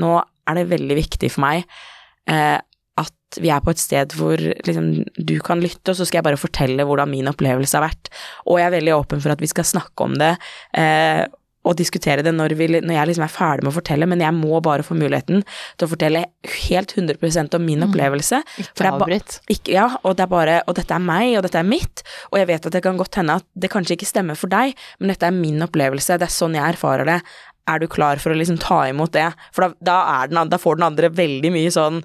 nå 0.00 0.14
er 0.20 0.58
det 0.58 0.70
veldig 0.72 0.96
viktig 0.98 1.30
for 1.32 1.44
meg 1.44 1.62
eh, 2.30 2.58
at 3.00 3.38
vi 3.42 3.50
er 3.50 3.62
på 3.64 3.72
et 3.74 3.82
sted 3.82 4.14
hvor 4.18 4.38
liksom, 4.38 4.90
du 5.18 5.36
kan 5.42 5.62
lytte, 5.62 5.90
og 5.90 5.98
så 5.98 6.06
skal 6.06 6.20
jeg 6.20 6.28
bare 6.28 6.40
fortelle 6.40 6.86
hvordan 6.86 7.10
min 7.10 7.30
opplevelse 7.30 7.74
har 7.78 7.88
vært. 7.88 8.10
Og 8.46 8.60
jeg 8.60 8.68
er 8.68 8.76
veldig 8.76 8.92
åpen 8.94 9.24
for 9.24 9.34
at 9.34 9.42
vi 9.42 9.50
skal 9.50 9.66
snakke 9.66 10.06
om 10.06 10.14
det. 10.20 10.36
Eh, 10.78 11.24
og 11.64 11.78
diskutere 11.78 12.20
det 12.20 12.34
når, 12.36 12.52
vi, 12.58 12.66
når 12.74 12.92
jeg 12.92 13.08
liksom 13.08 13.24
er 13.24 13.32
ferdig 13.32 13.64
med 13.64 13.72
å 13.72 13.76
fortelle, 13.78 14.08
men 14.08 14.20
jeg 14.20 14.36
må 14.36 14.58
bare 14.64 14.84
få 14.84 14.96
muligheten 14.98 15.40
til 15.48 15.86
å 15.86 15.90
fortelle 15.90 16.26
helt 16.66 16.92
100% 16.92 17.56
om 17.56 17.64
min 17.64 17.86
opplevelse. 17.86 18.42
For 18.60 18.84
ikke 18.84 18.92
avbryt. 18.92 19.38
Ja, 19.72 19.86
og 20.02 20.18
det 20.18 20.26
er 20.26 20.32
bare 20.34 20.58
Og 20.68 20.76
dette 20.76 20.94
er 20.94 21.02
meg, 21.02 21.38
og 21.38 21.46
dette 21.46 21.60
er 21.60 21.66
mitt, 21.66 22.04
og 22.30 22.38
jeg 22.40 22.50
vet 22.52 22.68
at 22.68 22.76
det 22.76 22.84
kan 22.84 23.00
godt 23.00 23.16
hende 23.20 23.38
at 23.40 23.48
det 23.56 23.72
kanskje 23.72 23.96
ikke 23.96 24.10
stemmer 24.12 24.38
for 24.38 24.52
deg, 24.52 24.76
men 25.00 25.14
dette 25.14 25.26
er 25.26 25.34
min 25.34 25.64
opplevelse, 25.64 26.20
det 26.20 26.28
er 26.28 26.36
sånn 26.36 26.58
jeg 26.58 26.76
erfarer 26.76 27.08
det. 27.08 27.18
Er 27.70 27.80
du 27.80 27.86
klar 27.88 28.20
for 28.20 28.34
å 28.34 28.36
liksom 28.36 28.58
ta 28.60 28.82
imot 28.90 29.14
det? 29.16 29.30
For 29.56 29.64
da, 29.64 29.72
da, 29.80 29.98
den, 30.28 30.50
da 30.52 30.60
får 30.60 30.76
den 30.76 30.88
andre 30.90 31.08
veldig 31.14 31.52
mye 31.54 31.72
sånn 31.72 32.02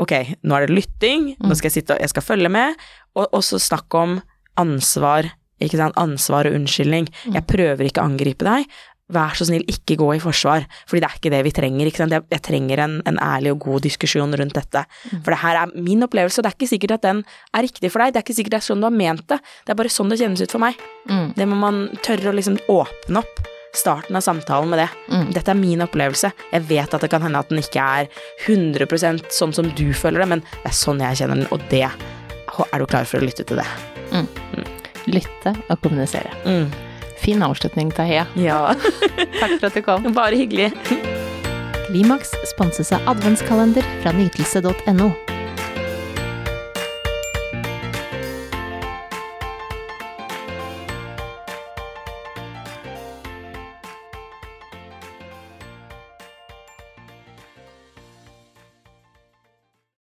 Ok, 0.00 0.14
nå 0.40 0.56
er 0.56 0.64
det 0.64 0.76
lytting, 0.78 1.34
nå 1.36 1.52
skal 1.52 1.68
jeg 1.68 1.82
sitte 1.82 1.98
og 1.98 2.00
jeg 2.00 2.12
skal 2.14 2.24
følge 2.24 2.48
med, 2.48 2.78
og, 3.12 3.26
og 3.28 3.42
så 3.44 3.58
snakk 3.60 3.92
om 4.00 4.14
ansvar, 4.56 5.28
ikke 5.60 5.76
sant, 5.76 5.98
ansvar 6.00 6.48
og 6.48 6.56
unnskyldning. 6.56 7.10
Jeg 7.28 7.44
prøver 7.44 7.90
ikke 7.90 8.00
å 8.00 8.08
angripe 8.08 8.46
deg. 8.48 8.64
Vær 9.12 9.36
så 9.36 9.44
snill, 9.44 9.66
ikke 9.68 9.98
gå 10.00 10.08
i 10.16 10.22
forsvar, 10.22 10.64
fordi 10.88 11.02
det 11.04 11.10
er 11.10 11.20
ikke 11.20 11.32
det 11.34 11.42
vi 11.44 11.52
trenger. 11.58 11.90
ikke 11.90 12.00
sant? 12.00 12.16
Jeg, 12.16 12.24
jeg 12.32 12.44
trenger 12.48 12.80
en, 12.86 12.96
en 13.12 13.20
ærlig 13.20 13.52
og 13.52 13.66
god 13.66 13.84
diskusjon 13.84 14.32
rundt 14.40 14.56
dette. 14.56 14.86
For 15.12 15.34
det 15.34 15.42
her 15.44 15.60
er 15.66 15.76
min 15.76 16.08
opplevelse, 16.08 16.40
og 16.40 16.48
det 16.48 16.54
er 16.54 16.56
ikke 16.56 16.72
sikkert 16.72 16.96
at 16.96 17.04
den 17.10 17.24
er 17.52 17.66
riktig 17.68 17.92
for 17.92 18.00
deg. 18.00 18.14
Det 18.14 18.22
er 18.22 18.26
ikke 18.30 18.40
sikkert 18.40 18.56
det 18.56 18.62
er 18.62 18.68
sånn 18.70 18.80
du 18.80 18.88
har 18.88 18.96
ment 18.96 19.28
det. 19.28 19.42
Det 19.66 19.76
er 19.76 19.82
bare 19.84 19.92
sånn 19.92 20.12
det 20.12 20.22
kjennes 20.22 20.40
ut 20.40 20.56
for 20.56 20.64
meg. 20.64 20.80
Mm. 21.12 21.26
Det 21.36 21.52
må 21.52 21.60
man 21.60 21.82
tørre 22.00 22.32
å 22.32 22.38
liksom 22.40 22.56
åpne 22.72 23.20
opp 23.20 23.51
starten 23.76 24.16
av 24.18 24.24
samtalen 24.24 24.68
med 24.72 24.82
det. 24.82 24.88
Mm. 25.08 25.30
Dette 25.32 25.52
er 25.54 25.58
min 25.58 25.80
opplevelse. 25.84 26.32
Jeg 26.52 26.66
vet 26.68 26.94
at 26.94 27.00
det 27.04 27.10
kan 27.12 27.24
hende 27.24 27.40
at 27.40 27.48
den 27.52 27.62
ikke 27.62 27.80
er 27.82 28.08
100% 28.46 29.30
sånn 29.32 29.54
som 29.56 29.70
du 29.78 29.86
føler 29.96 30.24
det, 30.24 30.28
men 30.34 30.44
det 30.44 30.70
er 30.72 30.76
sånn 30.76 31.00
jeg 31.00 31.22
kjenner 31.22 31.40
den, 31.42 31.48
og 31.54 31.64
det 31.72 31.86
er 31.88 32.78
du 32.78 32.86
klar 32.86 33.06
for 33.08 33.22
å 33.22 33.24
lytte 33.24 33.46
til 33.48 33.60
det. 33.62 33.68
Lytte 35.08 35.54
og 35.72 35.80
kommunisere. 35.82 36.30
Mm. 36.44 36.68
Fin 37.22 37.42
avslutning, 37.42 37.90
Tahia. 37.94 38.26
Ja, 38.38 38.74
Takk 39.40 39.56
for 39.58 39.68
at 39.70 39.76
du 39.78 39.82
kom. 39.86 40.08
bare 40.14 40.36
hyggelig. 40.38 40.72
Klimaks 41.88 42.34
sponses 42.52 42.92
av 42.92 43.08
adventskalender 43.14 43.86
fra 44.02 44.12
nytelse.no. 44.16 45.10